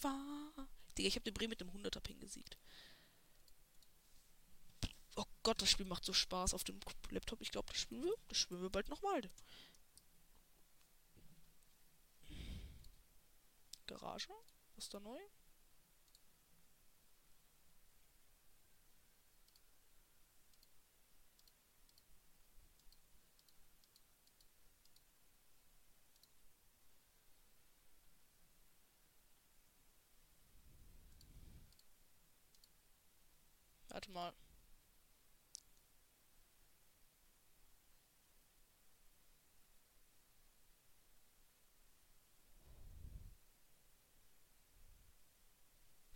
War. 0.00 0.68
Digga, 0.98 1.08
ich 1.08 1.14
habe 1.14 1.24
den 1.24 1.34
Bremen 1.34 1.50
mit 1.50 1.60
dem 1.60 1.70
100er 1.70 2.00
Ping 2.00 2.18
gesiegt. 2.18 2.58
Oh 5.14 5.24
Gott, 5.44 5.62
das 5.62 5.70
Spiel 5.70 5.86
macht 5.86 6.04
so 6.04 6.12
Spaß 6.12 6.54
auf 6.54 6.64
dem 6.64 6.80
Laptop. 7.10 7.40
Ich 7.40 7.52
glaube, 7.52 7.68
das 7.68 7.80
spielen 7.80 8.02
wir, 8.02 8.14
das 8.28 8.38
spielen 8.38 8.62
wir 8.62 8.70
bald 8.70 8.88
nochmal. 8.88 9.22
Garage? 13.86 14.28
Was 14.74 14.84
ist 14.84 14.94
da 14.94 15.00
neu? 15.00 15.20
Mal. 34.12 34.32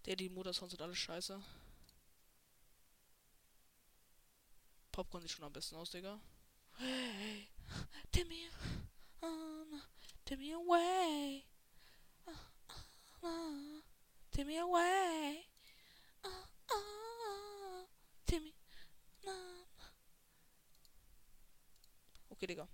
Der, 0.06 0.14
die 0.14 0.28
Motorsounds 0.28 0.70
sind 0.70 0.82
alles 0.82 0.98
scheiße. 0.98 1.42
Popcorn 4.92 5.20
sieht 5.20 5.32
schon 5.32 5.44
am 5.44 5.52
besten 5.52 5.74
aus, 5.74 5.90
Digga. 5.90 6.20
Hey, 6.76 7.48
Timmy, 8.12 8.48
um, 9.20 9.82
Timmy 10.24 10.52
away. 10.52 11.44
Uh, 12.24 13.26
uh, 13.26 13.82
Timmy 14.30 14.58
away. 14.58 15.44
Uh, 16.24 16.28
uh, 16.28 16.36
Timmy. 16.70 17.05
Uh. 19.26 19.30
Okay, 22.30 22.46
Digga. 22.46 22.68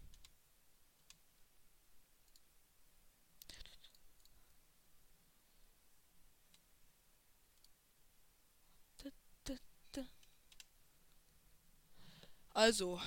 Also, 12.54 13.00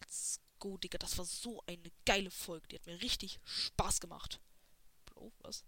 let's 0.00 0.40
go, 0.58 0.78
Digga. 0.78 0.98
Das 0.98 1.18
war 1.18 1.24
so 1.24 1.62
eine 1.66 1.90
geile 2.06 2.30
Folge. 2.30 2.68
Die 2.68 2.76
hat 2.76 2.86
mir 2.86 3.02
richtig 3.02 3.40
Spaß 3.44 4.00
gemacht. 4.00 4.40
Bro, 5.06 5.32
was? 5.40 5.64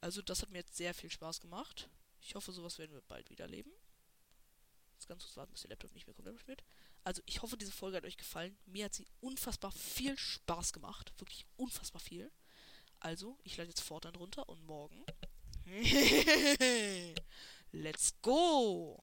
Also, 0.00 0.22
das 0.22 0.42
hat 0.42 0.50
mir 0.50 0.58
jetzt 0.58 0.76
sehr 0.76 0.92
viel 0.92 1.10
Spaß 1.10 1.40
gemacht. 1.40 1.88
Ich 2.20 2.34
hoffe, 2.34 2.52
sowas 2.52 2.78
werden 2.78 2.92
wir 2.92 3.02
bald 3.02 3.30
wieder 3.30 3.44
erleben. 3.44 3.70
Jetzt 5.02 5.08
ganz 5.08 5.24
kurz 5.24 5.36
warten, 5.36 5.52
bis 5.52 5.62
der 5.62 5.70
Laptop 5.70 5.92
nicht 5.94 6.06
mehr 6.06 6.14
komplett 6.14 6.38
spielt. 6.38 6.62
Also, 7.02 7.22
ich 7.26 7.42
hoffe, 7.42 7.56
diese 7.56 7.72
Folge 7.72 7.96
hat 7.96 8.04
euch 8.04 8.16
gefallen. 8.16 8.56
Mir 8.66 8.84
hat 8.84 8.94
sie 8.94 9.08
unfassbar 9.18 9.72
viel 9.72 10.16
Spaß 10.16 10.72
gemacht. 10.72 11.12
Wirklich 11.18 11.44
unfassbar 11.56 12.00
viel. 12.00 12.30
Also, 13.00 13.36
ich 13.42 13.56
lade 13.56 13.68
jetzt 13.68 13.80
Fortnite 13.80 14.16
runter 14.16 14.48
und 14.48 14.64
morgen. 14.64 15.04
Let's 17.72 18.14
go! 18.22 19.02